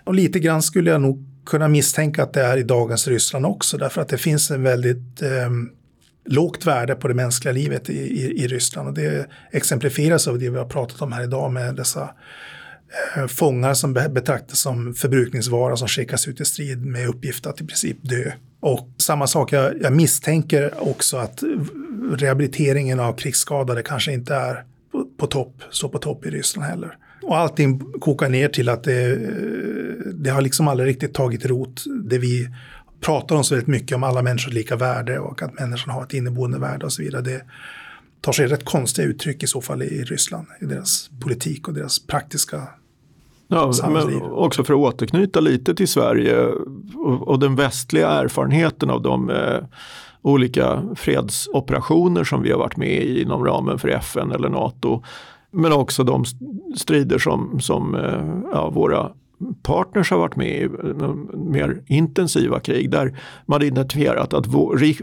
Och 0.05 0.15
lite 0.15 0.39
grann 0.39 0.63
skulle 0.63 0.91
jag 0.91 1.01
nog 1.01 1.25
kunna 1.47 1.69
misstänka 1.69 2.23
att 2.23 2.33
det 2.33 2.43
är 2.43 2.57
i 2.57 2.63
dagens 2.63 3.09
Ryssland 3.09 3.47
också 3.47 3.79
därför 3.79 4.01
att 4.01 4.09
det 4.09 4.19
finns 4.19 4.51
en 4.51 4.63
väldigt 4.63 5.23
eh, 5.23 5.51
lågt 6.27 6.67
värde 6.67 6.95
på 6.95 7.09
det 7.09 7.15
mänskliga 7.15 7.53
livet 7.53 7.91
i, 7.91 7.99
i, 7.99 8.45
i, 8.45 8.49
Ryssland. 8.49 8.89
Och 8.89 8.95
det 8.95 9.27
exemplifieras 9.51 10.29
av 10.29 10.39
det 10.39 10.51
vi 10.51 10.59
har 10.59 10.65
pratat 10.65 11.03
om 11.03 11.13
här 11.13 11.25
idag 11.25 11.53
med 11.53 11.75
dessa 11.75 12.11
eh, 13.17 13.27
fångar 13.27 13.75
som 13.75 13.93
betraktas 13.93 14.61
som 14.61 14.95
förbrukningsvara 14.95 15.77
som 15.77 15.89
skickas 15.89 16.29
ut 16.29 16.41
i 16.41 16.45
strid 16.45 16.87
med 16.87 17.09
uppgift 17.09 17.47
att 17.47 17.61
i 17.61 17.67
princip 17.67 17.97
dö. 18.01 18.33
Och 18.61 18.89
samma 18.99 19.27
sak, 19.27 19.53
jag, 19.53 19.83
jag 19.83 19.93
misstänker 19.93 20.89
också 20.89 21.17
att 21.17 21.43
rehabiliteringen 22.13 23.01
av 23.01 23.13
krigsskadade 23.13 23.83
kanske 23.83 24.13
inte 24.13 24.35
är 24.35 24.65
på, 24.93 25.05
på 25.19 25.27
topp, 25.27 25.63
så 25.71 25.89
på 25.89 25.99
topp 25.99 26.27
i 26.27 26.31
Ryssland 26.31 26.69
heller. 26.69 26.99
Och 27.23 27.37
allting 27.37 27.81
kokar 28.01 28.29
ner 28.29 28.49
till 28.49 28.69
att 28.69 28.85
det, 28.85 29.13
eh, 29.13 30.13
det 30.15 30.31
har 30.31 30.41
liksom 30.41 30.69
aldrig 30.69 30.89
riktigt 30.89 31.15
tagit 31.15 31.47
rot. 31.47 31.85
Det 32.05 32.19
vi 32.19 32.49
pratar 33.01 33.37
om 33.37 33.45
så 33.45 33.55
väldigt 33.55 33.69
mycket 33.69 33.97
om 33.97 34.03
alla 34.03 34.23
människors 34.23 34.53
lika 34.53 34.77
värde 34.77 35.19
och 35.19 35.43
att 35.43 35.55
människan 35.55 35.95
har 35.95 36.03
ett 36.03 36.15
inneboende 36.15 36.59
värde 36.59 36.87
och 36.87 36.93
så 36.93 37.03
vidare. 37.03 37.23
Det 37.23 37.43
tar 38.21 38.33
sig 38.33 38.47
rätt 38.47 38.65
konstiga 38.65 39.09
uttryck 39.09 39.43
i 39.43 39.47
så 39.47 39.61
fall 39.61 39.83
i 39.83 40.05
Ryssland, 40.05 40.47
i 40.61 40.65
deras 40.65 41.11
politik 41.21 41.69
och 41.69 41.75
deras 41.75 42.07
praktiska 42.07 42.63
Ja, 43.49 43.73
men 43.83 44.23
också 44.23 44.65
för 44.65 44.75
att 44.75 44.79
återknyta 44.79 45.41
lite 45.41 45.75
till 45.75 45.89
Sverige 45.89 46.47
och, 46.95 47.29
och 47.29 47.39
den 47.39 47.57
västliga 47.57 48.09
erfarenheten 48.09 48.91
av 48.91 49.03
de 49.03 49.31
eh, 49.31 49.65
olika 50.23 50.83
fredsoperationer 50.95 52.25
som 52.25 52.43
vi 52.43 52.51
har 52.51 52.59
varit 52.59 52.77
med 52.77 53.03
i 53.03 53.23
inom 53.23 53.45
ramen 53.45 53.79
för 53.79 53.89
FN 53.89 54.33
eller 54.33 54.49
NATO. 54.49 55.03
Men 55.51 55.73
också 55.73 56.05
de 56.05 56.25
strider 56.77 57.19
som, 57.19 57.61
som 57.61 57.95
eh, 57.95 58.51
ja, 58.53 58.71
våra 58.71 59.11
partners 59.63 60.11
har 60.11 60.19
varit 60.19 60.37
med 60.37 60.63
i 60.63 60.69
mer 61.37 61.83
intensiva 61.87 62.61
krig 62.61 62.91
där 62.91 63.19
man 63.47 63.63
identifierat 63.63 64.35
att 64.35 64.47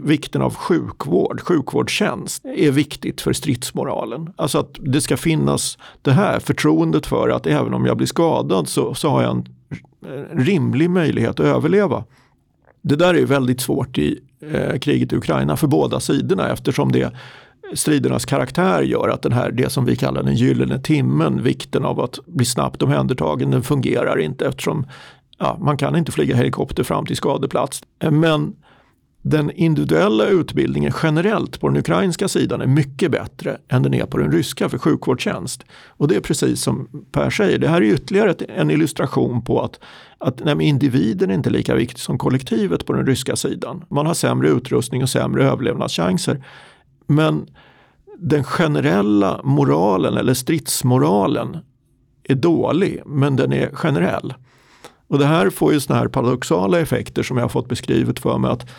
vikten 0.02 0.42
av 0.42 0.54
sjukvård, 0.54 1.40
sjukvårdstjänst 1.40 2.44
är 2.44 2.70
viktigt 2.70 3.20
för 3.20 3.32
stridsmoralen. 3.32 4.32
Alltså 4.36 4.58
att 4.58 4.76
det 4.80 5.00
ska 5.00 5.16
finnas 5.16 5.78
det 6.02 6.12
här 6.12 6.40
förtroendet 6.40 7.06
för 7.06 7.28
att 7.28 7.46
även 7.46 7.74
om 7.74 7.86
jag 7.86 7.96
blir 7.96 8.06
skadad 8.06 8.68
så, 8.68 8.94
så 8.94 9.08
har 9.08 9.22
jag 9.22 9.30
en 9.30 9.48
rimlig 10.32 10.90
möjlighet 10.90 11.40
att 11.40 11.46
överleva. 11.46 12.04
Det 12.82 12.96
där 12.96 13.14
är 13.14 13.26
väldigt 13.26 13.60
svårt 13.60 13.98
i 13.98 14.20
eh, 14.52 14.78
kriget 14.78 15.12
i 15.12 15.16
Ukraina 15.16 15.56
för 15.56 15.66
båda 15.66 16.00
sidorna 16.00 16.52
eftersom 16.52 16.92
det 16.92 17.12
stridernas 17.72 18.24
karaktär 18.24 18.82
gör 18.82 19.08
att 19.08 19.22
den 19.22 19.32
här, 19.32 19.50
det 19.50 19.70
som 19.70 19.84
vi 19.84 19.96
kallar 19.96 20.22
den 20.22 20.34
gyllene 20.34 20.78
timmen, 20.78 21.42
vikten 21.42 21.84
av 21.84 22.00
att 22.00 22.18
bli 22.26 22.44
snabbt 22.44 22.82
omhändertagen, 22.82 23.50
den 23.50 23.62
fungerar 23.62 24.18
inte 24.20 24.46
eftersom 24.46 24.86
ja, 25.38 25.58
man 25.60 25.76
kan 25.76 25.96
inte 25.96 26.12
flyga 26.12 26.36
helikopter 26.36 26.82
fram 26.82 27.06
till 27.06 27.16
skadeplats. 27.16 27.82
Men 28.10 28.54
den 29.26 29.50
individuella 29.50 30.26
utbildningen 30.26 30.92
generellt 31.02 31.60
på 31.60 31.68
den 31.68 31.76
ukrainska 31.76 32.28
sidan 32.28 32.60
är 32.60 32.66
mycket 32.66 33.10
bättre 33.10 33.58
än 33.68 33.82
den 33.82 33.94
är 33.94 34.06
på 34.06 34.18
den 34.18 34.32
ryska 34.32 34.68
för 34.68 34.78
sjukvårdstjänst. 34.78 35.64
Och 35.88 36.08
det 36.08 36.16
är 36.16 36.20
precis 36.20 36.62
som 36.62 36.88
Per 37.12 37.30
säger, 37.30 37.58
det 37.58 37.68
här 37.68 37.82
är 37.82 37.94
ytterligare 37.94 38.34
en 38.48 38.70
illustration 38.70 39.42
på 39.44 39.60
att, 39.62 39.80
att 40.18 40.44
nej, 40.44 40.62
individen 40.62 41.30
är 41.30 41.34
inte 41.34 41.50
lika 41.50 41.74
viktig 41.74 42.00
som 42.00 42.18
kollektivet 42.18 42.86
på 42.86 42.92
den 42.92 43.06
ryska 43.06 43.36
sidan. 43.36 43.84
Man 43.90 44.06
har 44.06 44.14
sämre 44.14 44.48
utrustning 44.48 45.02
och 45.02 45.10
sämre 45.10 45.44
överlevnadschanser. 45.44 46.44
Men 47.06 47.46
den 48.18 48.44
generella 48.44 49.40
moralen 49.44 50.16
eller 50.16 50.34
stridsmoralen 50.34 51.58
är 52.24 52.34
dålig, 52.34 53.02
men 53.06 53.36
den 53.36 53.52
är 53.52 53.70
generell. 53.72 54.34
Och 55.08 55.18
det 55.18 55.26
här 55.26 55.50
får 55.50 55.72
ju 55.72 55.80
såna 55.80 55.98
här 55.98 56.08
paradoxala 56.08 56.80
effekter 56.80 57.22
som 57.22 57.36
jag 57.36 57.44
har 57.44 57.48
fått 57.48 57.68
beskrivet 57.68 58.18
för 58.18 58.38
mig 58.38 58.50
att 58.50 58.70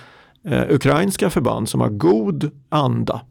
eh, 0.44 0.64
ukrainska 0.70 1.30
förband 1.30 1.70
som 1.70 1.82
har 1.82 1.90
god 1.90 2.52
anda 2.70 3.22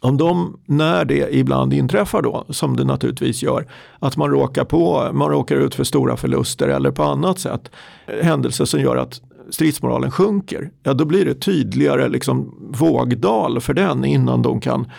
om 0.00 0.16
de, 0.16 0.60
när 0.66 1.04
det 1.04 1.36
ibland 1.36 1.72
inträffar 1.72 2.22
då, 2.22 2.44
som 2.48 2.76
det 2.76 2.84
naturligtvis 2.84 3.42
gör, 3.42 3.66
att 3.98 4.16
man 4.16 4.30
råkar, 4.30 4.64
på, 4.64 5.10
man 5.12 5.30
råkar 5.30 5.56
ut 5.56 5.74
för 5.74 5.84
stora 5.84 6.16
förluster 6.16 6.68
eller 6.68 6.90
på 6.90 7.02
annat 7.02 7.38
sätt 7.38 7.70
eh, 8.06 8.24
händelser 8.24 8.64
som 8.64 8.80
gör 8.80 8.96
att 8.96 9.20
stridsmoralen 9.50 10.10
sjunker, 10.10 10.70
ja 10.82 10.94
då 10.94 11.04
blir 11.04 11.24
det 11.24 11.34
tydligare 11.34 12.08
liksom 12.08 12.54
vågdal 12.78 13.60
för 13.60 13.74
den 13.74 14.04
innan 14.04 14.42
de 14.42 14.60
kan 14.60 14.90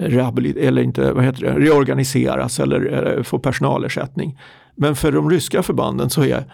eller 0.00 0.78
inte, 0.78 1.12
vad 1.12 1.24
heter 1.24 1.42
det, 1.42 1.52
reorganiseras 1.52 2.60
eller 2.60 3.22
få 3.22 3.38
personalersättning. 3.38 4.38
Men 4.74 4.96
för 4.96 5.12
de 5.12 5.30
ryska 5.30 5.62
förbanden 5.62 6.10
så 6.10 6.24
är 6.24 6.44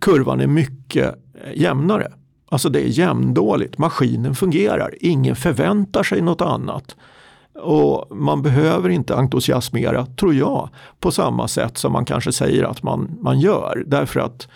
kurvan 0.00 0.40
är 0.40 0.46
mycket 0.46 1.14
jämnare. 1.54 2.12
Alltså 2.48 2.68
det 2.68 2.80
är 2.80 2.88
jämndåligt, 2.88 3.78
maskinen 3.78 4.34
fungerar, 4.34 4.94
ingen 5.00 5.36
förväntar 5.36 6.02
sig 6.02 6.22
något 6.22 6.40
annat. 6.40 6.96
Och 7.54 8.16
man 8.16 8.42
behöver 8.42 8.88
inte 8.88 9.14
entusiasmera, 9.14 10.06
tror 10.06 10.34
jag, 10.34 10.68
på 11.00 11.10
samma 11.10 11.48
sätt 11.48 11.78
som 11.78 11.92
man 11.92 12.04
kanske 12.04 12.32
säger 12.32 12.64
att 12.64 12.82
man, 12.82 13.18
man 13.20 13.40
gör. 13.40 13.84
Därför 13.86 14.20
att 14.20 14.48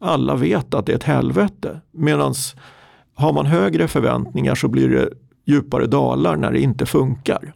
alla 0.00 0.36
vet 0.36 0.74
att 0.74 0.86
det 0.86 0.92
är 0.92 0.96
ett 0.96 1.02
helvete. 1.02 1.80
Medan 1.90 2.34
har 3.14 3.32
man 3.32 3.46
högre 3.46 3.88
förväntningar 3.88 4.54
så 4.54 4.68
blir 4.68 4.88
det 4.88 5.08
djupare 5.46 5.86
dalar 5.86 6.36
när 6.36 6.52
det 6.52 6.60
inte 6.60 6.86
funkar. 6.86 7.52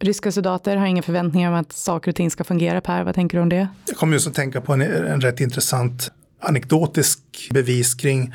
Ryska 0.00 0.32
soldater 0.32 0.76
har 0.76 0.86
inga 0.86 1.02
förväntningar 1.02 1.52
om 1.52 1.58
att 1.58 1.72
saker 1.72 2.10
och 2.10 2.16
ting 2.16 2.30
ska 2.30 2.44
fungera. 2.44 2.80
Per, 2.80 3.04
vad 3.04 3.14
tänker 3.14 3.38
du 3.38 3.42
om 3.42 3.48
det? 3.48 3.68
Jag 3.86 3.96
kommer 3.96 4.12
just 4.12 4.28
att 4.28 4.34
tänka 4.34 4.60
på 4.60 4.72
en, 4.72 4.82
en 4.82 5.20
rätt 5.20 5.40
intressant 5.40 6.12
anekdotisk 6.40 7.20
bevis 7.50 7.94
kring 7.94 8.34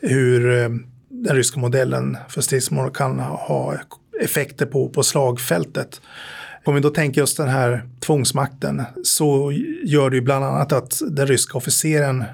hur 0.00 0.62
eh, 0.62 0.68
den 1.08 1.36
ryska 1.36 1.60
modellen 1.60 2.16
för 2.28 2.40
stridsmål 2.40 2.90
kan 2.90 3.18
ha 3.18 3.74
effekter 4.20 4.66
på, 4.66 4.88
på 4.88 5.02
slagfältet. 5.02 6.00
Om 6.64 6.74
vi 6.74 6.80
då 6.80 6.90
tänker 6.90 7.22
oss 7.22 7.34
den 7.34 7.48
här 7.48 7.88
tvångsmakten 8.00 8.82
så 9.04 9.52
gör 9.84 10.10
det 10.10 10.16
ju 10.16 10.22
bland 10.22 10.44
annat 10.44 10.72
att 10.72 11.00
den 11.10 11.26
ryska 11.26 11.58
officeren 11.58 12.24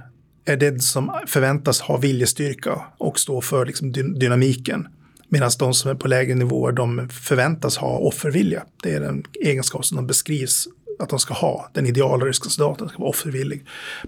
är 0.44 0.56
det 0.56 0.82
som 0.82 1.12
förväntas 1.26 1.80
ha 1.80 1.96
viljestyrka 1.96 2.80
och 2.98 3.18
stå 3.18 3.40
för 3.40 3.66
liksom 3.66 3.92
dynamiken. 3.92 4.88
Medan 5.28 5.50
de 5.58 5.74
som 5.74 5.90
är 5.90 5.94
på 5.94 6.08
lägre 6.08 6.34
nivåer 6.34 6.72
de 6.72 7.08
förväntas 7.08 7.76
ha 7.76 7.98
offervilja. 7.98 8.62
Det 8.82 8.90
är 8.94 9.00
den 9.00 9.24
egenskap 9.44 9.84
som 9.84 9.96
de 9.96 10.06
beskrivs 10.06 10.68
att 10.98 11.08
de 11.08 11.18
ska 11.18 11.34
ha. 11.34 11.70
Den 11.72 11.86
ideala 11.86 12.24
ryska 12.24 12.48
soldaten 12.48 12.88
ska 12.88 12.98
vara 12.98 13.10
offervillig. 13.10 13.64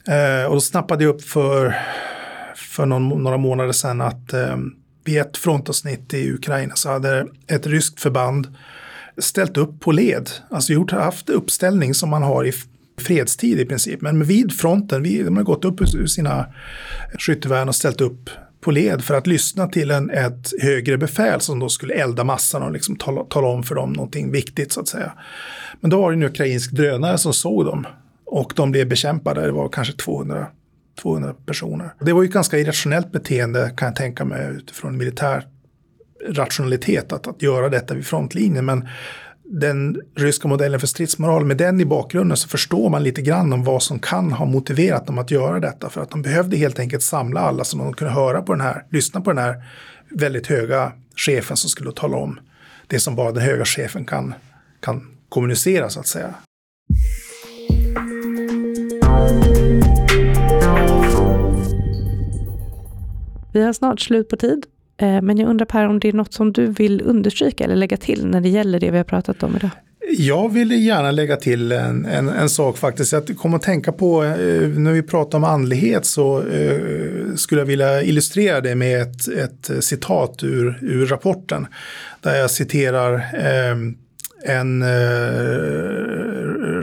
Eh, 0.07 0.47
och 0.47 0.55
då 0.55 0.61
snappade 0.61 1.05
jag 1.05 1.14
upp 1.14 1.23
för, 1.23 1.75
för 2.57 2.87
någon, 2.87 3.23
några 3.23 3.37
månader 3.37 3.73
sedan 3.73 4.01
att 4.01 4.33
eh, 4.33 4.57
vid 5.05 5.20
ett 5.20 5.37
frontavsnitt 5.37 6.14
i 6.14 6.33
Ukraina 6.33 6.75
så 6.75 6.88
hade 6.88 7.27
ett 7.47 7.66
ryskt 7.66 8.01
förband 8.01 8.57
ställt 9.18 9.57
upp 9.57 9.81
på 9.81 9.92
led. 9.92 10.31
Alltså 10.51 10.73
gjort, 10.73 10.90
haft 10.90 11.31
uppställning 11.31 11.94
som 11.94 12.11
man 12.11 12.23
har 12.23 12.44
i 12.44 12.53
fredstid 12.99 13.61
i 13.61 13.65
princip. 13.65 14.01
Men 14.01 14.25
vid 14.25 14.53
fronten, 14.53 15.03
vi, 15.03 15.23
de 15.23 15.37
har 15.37 15.45
gått 15.45 15.65
upp 15.65 15.81
ur 15.81 16.07
sina 16.07 16.47
skyttevärn 17.19 17.69
och 17.69 17.75
ställt 17.75 18.01
upp 18.01 18.31
på 18.61 18.71
led 18.71 19.05
för 19.05 19.15
att 19.15 19.27
lyssna 19.27 19.67
till 19.67 19.91
en, 19.91 20.11
ett 20.11 20.53
högre 20.63 20.99
befäl 20.99 21.41
som 21.41 21.59
då 21.59 21.69
skulle 21.69 21.95
elda 21.95 22.25
massan 22.25 22.63
och 22.63 22.73
liksom 22.73 22.97
tala, 22.97 23.25
tala 23.25 23.49
om 23.49 23.63
för 23.63 23.75
dem 23.75 23.93
någonting 23.93 24.33
viktigt 24.33 24.73
så 24.73 24.81
att 24.81 24.89
säga. 24.89 25.13
Men 25.81 25.91
då 25.91 26.01
var 26.01 26.11
det 26.11 26.17
en 26.17 26.23
ukrainsk 26.23 26.73
drönare 26.73 27.19
som 27.19 27.33
såg 27.33 27.65
dem 27.65 27.87
och 28.27 28.53
de 28.57 28.71
blev 28.71 28.89
bekämpade. 28.89 29.41
Det 29.41 29.53
var 29.53 29.69
kanske 29.69 29.95
200, 29.95 30.47
200 31.03 31.35
personer. 31.47 31.95
Det 32.01 32.13
var 32.13 32.23
ju 32.23 32.27
ett 32.27 32.35
ganska 32.35 32.59
irrationellt 32.59 33.13
beteende 33.13 33.75
kan 33.77 33.87
jag 33.87 33.97
tänka 33.97 34.25
mig 34.25 34.57
utifrån 34.57 34.97
militär 34.97 35.47
rationalitet 36.29 37.13
att, 37.13 37.27
att 37.27 37.43
göra 37.43 37.69
detta 37.69 37.95
vid 37.95 38.07
frontlinjen. 38.07 38.65
Men 38.65 38.89
den 39.45 40.01
ryska 40.15 40.49
modellen 40.49 40.81
för 40.81 40.87
stridsmoral, 40.87 41.45
med 41.45 41.57
den 41.57 41.81
i 41.81 41.85
bakgrunden 41.85 42.37
så 42.37 42.49
förstår 42.49 42.91
man 42.91 43.03
lite 43.03 43.23
grann 43.23 43.53
om 43.53 43.65
vad 43.65 43.83
som 43.83 43.99
kan 43.99 44.33
ha 44.33 44.47
motiverat 44.47 45.07
dem 45.07 45.19
att 45.19 45.31
göra 45.31 45.61
detta. 45.61 45.91
För 45.91 46.01
att 46.01 46.11
de 46.11 46.23
behövde 46.23 46.57
helt 46.57 46.79
enkelt 46.79 47.03
samla 47.03 47.41
alla 47.41 47.65
som 47.65 47.79
de 47.79 47.93
kunde 47.93 48.15
höra 48.15 48.43
på 48.43 48.53
den 48.53 48.61
här, 48.61 48.85
lyssna 48.91 49.21
på 49.21 49.33
den 49.33 49.45
här 49.45 49.65
väldigt 50.11 50.47
höga 50.47 50.93
chefen 51.17 51.57
som 51.57 51.71
skulle 51.71 51.93
tala 51.93 52.17
om 52.17 52.41
det 52.87 53.01
som 53.01 53.17
bara 53.17 53.33
den 53.33 53.43
höga 53.43 53.65
chefen 53.65 54.05
kan, 54.05 54.35
kan 54.81 55.17
kommunicera 55.29 55.91
så 55.91 56.01
att 56.01 56.07
säga. 56.07 56.35
Vi 63.53 63.63
har 63.63 63.73
snart 63.73 64.01
slut 64.01 64.29
på 64.29 64.37
tid 64.37 64.67
Eh, 64.97 65.23
men 65.23 65.39
jag 65.39 65.49
undrar 65.49 65.67
Per 65.67 65.87
om 65.87 66.01
det 66.01 66.09
är 66.09 66.13
något 66.13 66.33
som 66.33 66.53
du 66.53 66.67
vill 66.67 67.03
understryka 67.05 67.65
eller 67.65 67.77
lägga 67.77 67.97
till 67.97 68.27
när 68.27 68.41
det 68.41 68.49
gäller 68.49 68.81
det 68.81 68.91
vi 68.91 68.97
har 68.97 69.05
pratat 69.05 69.43
om 69.43 69.57
idag? 69.57 69.71
Jag 70.19 70.53
vill 70.53 70.87
gärna 70.87 71.11
lägga 71.11 71.37
till 71.37 71.73
en, 71.73 72.05
en, 72.05 72.29
en 72.29 72.49
sak 72.49 72.79
faktiskt. 72.79 73.13
Jag 73.13 73.37
kommer 73.37 73.57
att 73.57 73.63
tänka 73.63 73.93
på, 73.93 74.25
eh, 74.25 74.69
när 74.69 74.93
vi 74.93 75.03
pratar 75.03 75.39
om 75.39 75.45
andlighet 75.45 76.05
så 76.07 76.47
eh, 76.47 77.35
skulle 77.37 77.61
jag 77.61 77.67
vilja 77.67 78.03
illustrera 78.03 78.61
det 78.61 78.75
med 78.75 79.03
ett, 79.03 79.29
ett 79.29 79.85
citat 79.85 80.45
ur, 80.45 80.79
ur 80.83 81.07
rapporten. 81.07 81.67
Där 82.21 82.37
jag 82.37 82.51
citerar 82.51 83.23
en 84.47 84.85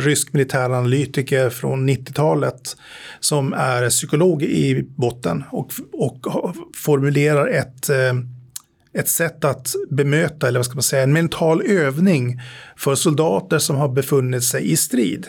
rysk 0.01 0.33
militäranalytiker 0.33 1.49
från 1.49 1.89
90-talet 1.89 2.77
som 3.19 3.53
är 3.53 3.89
psykolog 3.89 4.43
i 4.43 4.85
botten 4.95 5.43
och, 5.51 5.71
och 5.93 6.27
formulerar 6.75 7.47
ett, 7.47 7.89
eh, 7.89 8.13
ett 8.93 9.09
sätt 9.09 9.45
att 9.45 9.73
bemöta, 9.89 10.47
eller 10.47 10.59
vad 10.59 10.65
ska 10.65 10.75
man 10.75 10.83
säga, 10.83 11.03
en 11.03 11.13
mental 11.13 11.61
övning 11.61 12.41
för 12.75 12.95
soldater 12.95 13.59
som 13.59 13.75
har 13.75 13.89
befunnit 13.89 14.43
sig 14.43 14.71
i 14.71 14.77
strid. 14.77 15.27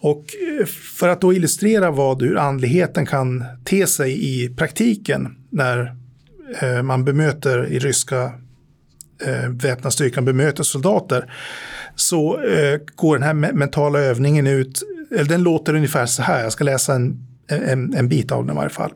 Och 0.00 0.24
eh, 0.60 0.66
för 0.66 1.08
att 1.08 1.20
då 1.20 1.32
illustrera 1.32 1.90
vad 1.90 2.22
hur 2.22 2.36
andligheten 2.36 3.06
kan 3.06 3.44
te 3.64 3.86
sig 3.86 4.42
i 4.42 4.48
praktiken 4.48 5.36
när 5.50 5.94
eh, 6.60 6.82
man 6.82 7.04
bemöter 7.04 7.66
i 7.66 7.78
ryska 7.78 8.32
eh, 9.26 9.48
väpnad 9.48 9.92
styrkan 9.92 10.24
bemöter 10.24 10.62
soldater 10.62 11.32
så 11.94 12.42
eh, 12.42 12.80
går 12.94 13.18
den 13.18 13.22
här 13.22 13.52
mentala 13.52 13.98
övningen 13.98 14.46
ut, 14.46 14.82
eller 15.10 15.24
den 15.24 15.42
låter 15.42 15.74
ungefär 15.74 16.06
så 16.06 16.22
här, 16.22 16.42
jag 16.42 16.52
ska 16.52 16.64
läsa 16.64 16.94
en, 16.94 17.26
en, 17.48 17.94
en 17.94 18.08
bit 18.08 18.32
av 18.32 18.46
den 18.46 18.54
i 18.54 18.56
varje 18.56 18.70
fall. 18.70 18.92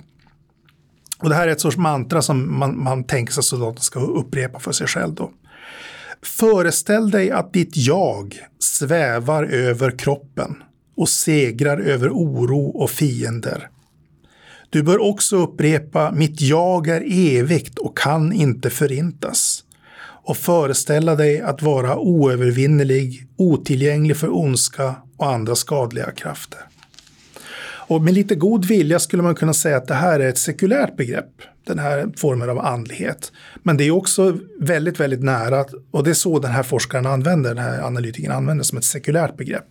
Och 1.19 1.29
det 1.29 1.35
här 1.35 1.49
är 1.49 1.53
ett 1.53 1.61
sorts 1.61 1.77
mantra 1.77 2.23
som 2.23 2.59
man, 2.59 2.83
man 2.83 3.05
tänker 3.05 3.33
sig 3.33 3.41
att 3.41 3.45
soldaten 3.45 3.83
ska 3.83 4.01
upprepa 4.01 4.59
för 4.59 4.73
sig 4.73 4.87
själv 4.87 5.15
då. 5.15 5.31
Föreställ 6.23 7.11
dig 7.11 7.31
att 7.31 7.53
ditt 7.53 7.77
jag 7.77 8.39
svävar 8.59 9.45
över 9.45 9.99
kroppen 9.99 10.63
och 10.97 11.09
segrar 11.09 11.79
över 11.79 12.11
oro 12.11 12.67
och 12.67 12.91
fiender. 12.91 13.69
Du 14.71 14.83
bör 14.83 15.03
också 15.03 15.37
upprepa 15.37 16.11
mitt 16.11 16.41
jag 16.41 16.89
är 16.89 17.03
evigt 17.39 17.79
och 17.79 17.99
kan 17.99 18.33
inte 18.33 18.71
förintas 18.71 19.65
och 20.25 20.37
föreställa 20.37 21.15
dig 21.15 21.41
att 21.41 21.63
vara 21.63 21.99
oövervinnerlig, 21.99 23.27
otillgänglig 23.37 24.17
för 24.17 24.37
ondska 24.37 24.95
och 25.17 25.33
andra 25.33 25.55
skadliga 25.55 26.11
krafter. 26.11 26.61
Och 27.93 28.03
med 28.03 28.15
lite 28.15 28.35
god 28.35 28.65
vilja 28.65 28.99
skulle 28.99 29.23
man 29.23 29.35
kunna 29.35 29.55
säga 29.55 29.77
att 29.77 29.89
det 29.89 29.95
här 29.95 30.21
är 30.21 30.29
ett 30.29 30.39
sekulärt 30.39 30.97
begrepp, 30.97 31.43
den 31.67 31.79
här 31.79 32.09
formen 32.17 32.51
av 32.51 32.59
andlighet. 32.59 33.33
Men 33.63 33.77
det 33.77 33.85
är 33.85 33.91
också 33.91 34.39
väldigt, 34.61 35.01
väldigt 35.01 35.23
nära, 35.23 35.65
och 35.91 36.05
det 36.05 36.11
är 36.11 36.15
så 36.15 36.39
den 36.39 36.51
här 36.51 36.63
forskaren 36.63 37.07
använder, 37.07 37.55
den 37.55 37.65
här 37.65 37.83
analytikern 37.83 38.33
använder 38.33 38.65
som 38.65 38.79
ett 38.79 38.85
sekulärt 38.85 39.37
begrepp. 39.37 39.67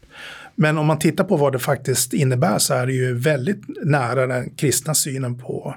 Men 0.55 0.77
om 0.77 0.85
man 0.85 0.99
tittar 0.99 1.23
på 1.23 1.37
vad 1.37 1.53
det 1.53 1.59
faktiskt 1.59 2.13
innebär 2.13 2.57
så 2.57 2.73
är 2.73 2.85
det 2.85 2.93
ju 2.93 3.13
väldigt 3.13 3.61
nära 3.83 4.27
den 4.27 4.49
kristna 4.49 4.93
synen 4.93 5.37
på 5.37 5.75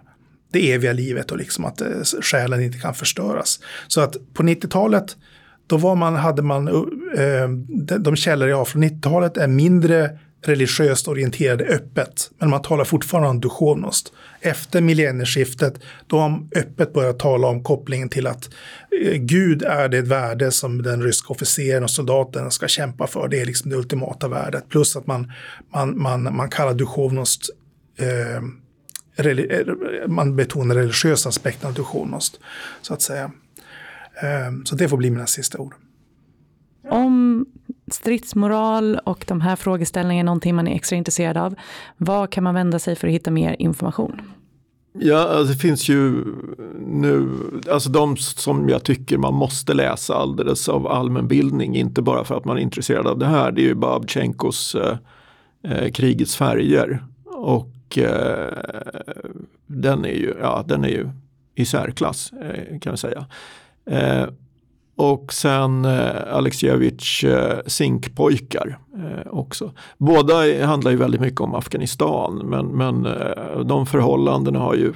det 0.54 0.72
eviga 0.72 0.92
livet 0.92 1.30
och 1.30 1.38
liksom 1.38 1.64
att 1.64 1.80
eh, 1.80 1.88
själen 2.22 2.62
inte 2.62 2.78
kan 2.78 2.94
förstöras. 2.94 3.60
Så 3.88 4.00
att 4.00 4.16
på 4.34 4.42
90-talet 4.42 5.16
då 5.66 5.76
var 5.76 5.94
man, 5.94 6.14
hade 6.14 6.42
man, 6.42 6.68
eh, 7.16 7.48
de 7.98 8.16
källor 8.16 8.48
jag 8.48 8.56
har 8.56 8.64
från 8.64 8.84
90-talet 8.84 9.36
är 9.36 9.48
mindre 9.48 10.18
religiöst 10.46 11.08
orienterade 11.08 11.64
öppet. 11.64 12.30
Men 12.38 12.50
man 12.50 12.62
talar 12.62 12.84
fortfarande 12.84 13.28
om 13.28 13.40
duchovnost. 13.40 14.12
Efter 14.40 14.80
millennieskiftet 14.80 15.74
då 16.06 16.18
har 16.18 16.28
man 16.28 16.50
öppet 16.56 16.92
börjat 16.92 17.18
tala 17.18 17.46
om 17.46 17.62
kopplingen 17.62 18.08
till 18.08 18.26
att 18.26 18.50
eh, 19.02 19.16
Gud 19.16 19.62
är 19.62 19.88
det 19.88 20.02
värde 20.02 20.50
som 20.50 20.82
den 20.82 21.02
ryska 21.02 21.32
officeren 21.32 21.82
och 21.82 21.90
soldaten 21.90 22.50
ska 22.50 22.68
kämpa 22.68 23.06
för. 23.06 23.28
Det 23.28 23.40
är 23.40 23.46
liksom 23.46 23.70
det 23.70 23.76
ultimata 23.76 24.28
värdet. 24.28 24.68
Plus 24.68 24.96
att 24.96 25.06
man, 25.06 25.32
man, 25.74 26.02
man, 26.02 26.36
man 26.36 26.50
kallar 26.50 26.74
duchovnost 26.74 27.50
eh, 27.98 28.42
man 30.06 30.36
betonar 30.36 30.74
religiösa 30.74 31.28
aspekten 31.28 31.68
av 31.68 31.74
duchonost. 31.74 32.40
Så 32.82 32.94
att 32.94 33.02
säga. 33.02 33.24
Eh, 34.22 34.64
så 34.64 34.74
det 34.74 34.88
får 34.88 34.96
bli 34.96 35.10
mina 35.10 35.26
sista 35.26 35.58
ord. 35.58 35.74
Om 36.88 37.46
stridsmoral 37.90 38.98
och 39.04 39.24
de 39.28 39.40
här 39.40 39.56
frågeställningarna 39.56 40.20
är 40.20 40.24
någonting 40.24 40.54
man 40.54 40.68
är 40.68 40.74
extra 40.74 40.96
intresserad 40.96 41.36
av, 41.36 41.54
vad 41.96 42.30
kan 42.30 42.44
man 42.44 42.54
vända 42.54 42.78
sig 42.78 42.96
för 42.96 43.08
att 43.08 43.14
hitta 43.14 43.30
mer 43.30 43.56
information? 43.58 44.20
Ja, 44.98 45.28
alltså 45.28 45.52
det 45.52 45.58
finns 45.58 45.88
ju 45.88 46.24
nu, 46.86 47.28
alltså 47.70 47.90
de 47.90 48.16
som 48.16 48.68
jag 48.68 48.82
tycker 48.84 49.18
man 49.18 49.34
måste 49.34 49.74
läsa 49.74 50.14
alldeles 50.14 50.68
av 50.68 50.86
allmänbildning, 50.86 51.76
inte 51.76 52.02
bara 52.02 52.24
för 52.24 52.36
att 52.36 52.44
man 52.44 52.56
är 52.56 52.60
intresserad 52.60 53.06
av 53.06 53.18
det 53.18 53.26
här, 53.26 53.52
det 53.52 53.60
är 53.60 53.66
ju 53.66 53.74
Babchenkos 53.74 54.74
eh, 54.74 54.96
eh 55.62 55.90
Krigets 55.90 56.36
färger. 56.36 57.04
Och 57.24 57.68
eh, 57.68 57.73
Eh, 57.98 59.22
den 59.66 60.04
är 60.04 60.14
ju, 60.14 60.34
ja 60.40 60.64
den 60.68 60.84
är 60.84 60.88
ju 60.88 61.08
i 61.54 61.64
särklass 61.64 62.32
eh, 62.32 62.78
kan 62.78 62.90
jag 62.92 62.98
säga. 62.98 63.26
Eh, 63.86 64.28
och 64.96 65.32
sen 65.32 65.84
eh, 65.84 66.34
Alexievich 66.34 67.24
eh, 67.24 67.58
Zinkpojkar 67.66 68.78
eh, 68.96 69.30
också. 69.30 69.72
Båda 69.98 70.66
handlar 70.66 70.90
ju 70.90 70.96
väldigt 70.96 71.20
mycket 71.20 71.40
om 71.40 71.54
Afghanistan 71.54 72.36
men, 72.44 72.66
men 72.66 73.06
eh, 73.06 73.58
de 73.64 73.86
förhållandena 73.86 74.58
har 74.58 74.74
ju, 74.74 74.92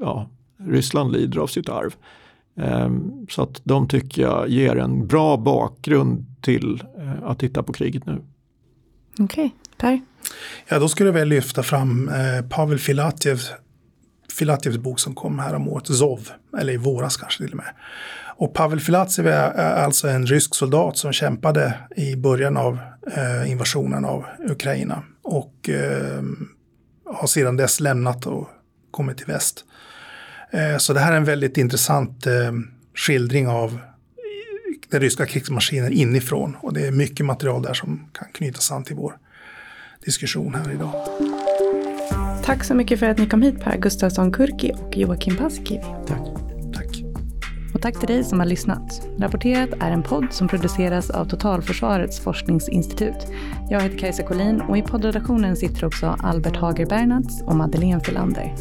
ja, 0.00 0.30
Ryssland 0.66 1.12
lider 1.12 1.40
av 1.40 1.46
sitt 1.46 1.68
arv. 1.68 1.94
Eh, 2.56 2.90
så 3.28 3.42
att 3.42 3.60
de 3.64 3.88
tycker 3.88 4.22
jag 4.22 4.48
ger 4.48 4.76
en 4.76 5.06
bra 5.06 5.36
bakgrund 5.36 6.24
till 6.40 6.82
eh, 6.98 7.22
att 7.22 7.38
titta 7.38 7.62
på 7.62 7.72
kriget 7.72 8.06
nu. 8.06 8.22
Okej, 9.20 9.24
okay. 9.24 9.50
Per? 9.76 10.00
Ja, 10.68 10.78
då 10.78 10.88
skulle 10.88 11.08
jag 11.08 11.14
väl 11.14 11.28
lyfta 11.28 11.62
fram 11.62 12.08
eh, 12.08 12.48
Pavel 12.48 12.78
Filatjev 12.78 13.40
Filatjevs 14.32 14.78
bok 14.78 15.00
som 15.00 15.14
kom 15.14 15.38
här 15.38 15.54
om 15.54 15.68
året, 15.68 15.86
Zov, 15.86 16.28
eller 16.58 16.72
i 16.72 16.76
våras 16.76 17.16
kanske 17.16 17.44
till 17.44 17.50
och 17.50 17.56
med. 17.56 17.74
Och 18.36 18.54
Pavel 18.54 18.80
Filatsev 18.80 19.26
är 19.26 19.74
alltså 19.74 20.08
en 20.08 20.26
rysk 20.26 20.54
soldat 20.54 20.96
som 20.96 21.12
kämpade 21.12 21.74
i 21.96 22.16
början 22.16 22.56
av 22.56 22.78
eh, 23.16 23.50
invasionen 23.50 24.04
av 24.04 24.24
Ukraina 24.50 25.02
och 25.22 25.68
eh, 25.68 26.22
har 27.04 27.26
sedan 27.26 27.56
dess 27.56 27.80
lämnat 27.80 28.26
och 28.26 28.48
kommit 28.90 29.16
till 29.16 29.26
väst. 29.26 29.64
Eh, 30.50 30.76
så 30.76 30.92
det 30.92 31.00
här 31.00 31.12
är 31.12 31.16
en 31.16 31.24
väldigt 31.24 31.56
intressant 31.56 32.26
eh, 32.26 32.52
skildring 32.94 33.48
av 33.48 33.78
den 34.90 35.00
ryska 35.00 35.26
krigsmaskinen 35.26 35.92
inifrån 35.92 36.56
och 36.60 36.72
det 36.72 36.86
är 36.86 36.90
mycket 36.90 37.26
material 37.26 37.62
där 37.62 37.74
som 37.74 38.08
kan 38.12 38.28
knytas 38.32 38.72
an 38.72 38.84
till 38.84 38.96
vår 38.96 39.16
diskussion 40.04 40.54
här 40.54 40.72
idag. 40.72 40.92
Tack 42.44 42.64
så 42.64 42.74
mycket 42.74 42.98
för 42.98 43.08
att 43.08 43.18
ni 43.18 43.26
kom 43.26 43.42
hit 43.42 43.60
Per 43.60 43.76
Gustafsson 43.76 44.32
Kurki 44.32 44.72
och 44.72 44.96
Joakim 44.96 45.36
Paasikivi. 45.36 45.84
Tack. 46.06 46.32
Och 47.74 47.82
tack 47.82 47.98
till 47.98 48.08
dig 48.08 48.24
som 48.24 48.38
har 48.38 48.46
lyssnat. 48.46 49.08
Rapporterat 49.18 49.70
är 49.80 49.90
en 49.90 50.02
podd 50.02 50.26
som 50.30 50.48
produceras 50.48 51.10
av 51.10 51.24
Totalförsvarets 51.24 52.20
forskningsinstitut. 52.20 53.26
Jag 53.70 53.80
heter 53.80 53.98
Kajsa 53.98 54.22
Collin 54.22 54.60
och 54.60 54.78
i 54.78 54.82
poddredaktionen 54.82 55.56
sitter 55.56 55.84
också 55.84 56.16
Albert 56.22 56.56
Hager 56.56 56.86
Bernats 56.86 57.42
och 57.42 57.56
Madeleine 57.56 58.00
Filander. 58.00 58.54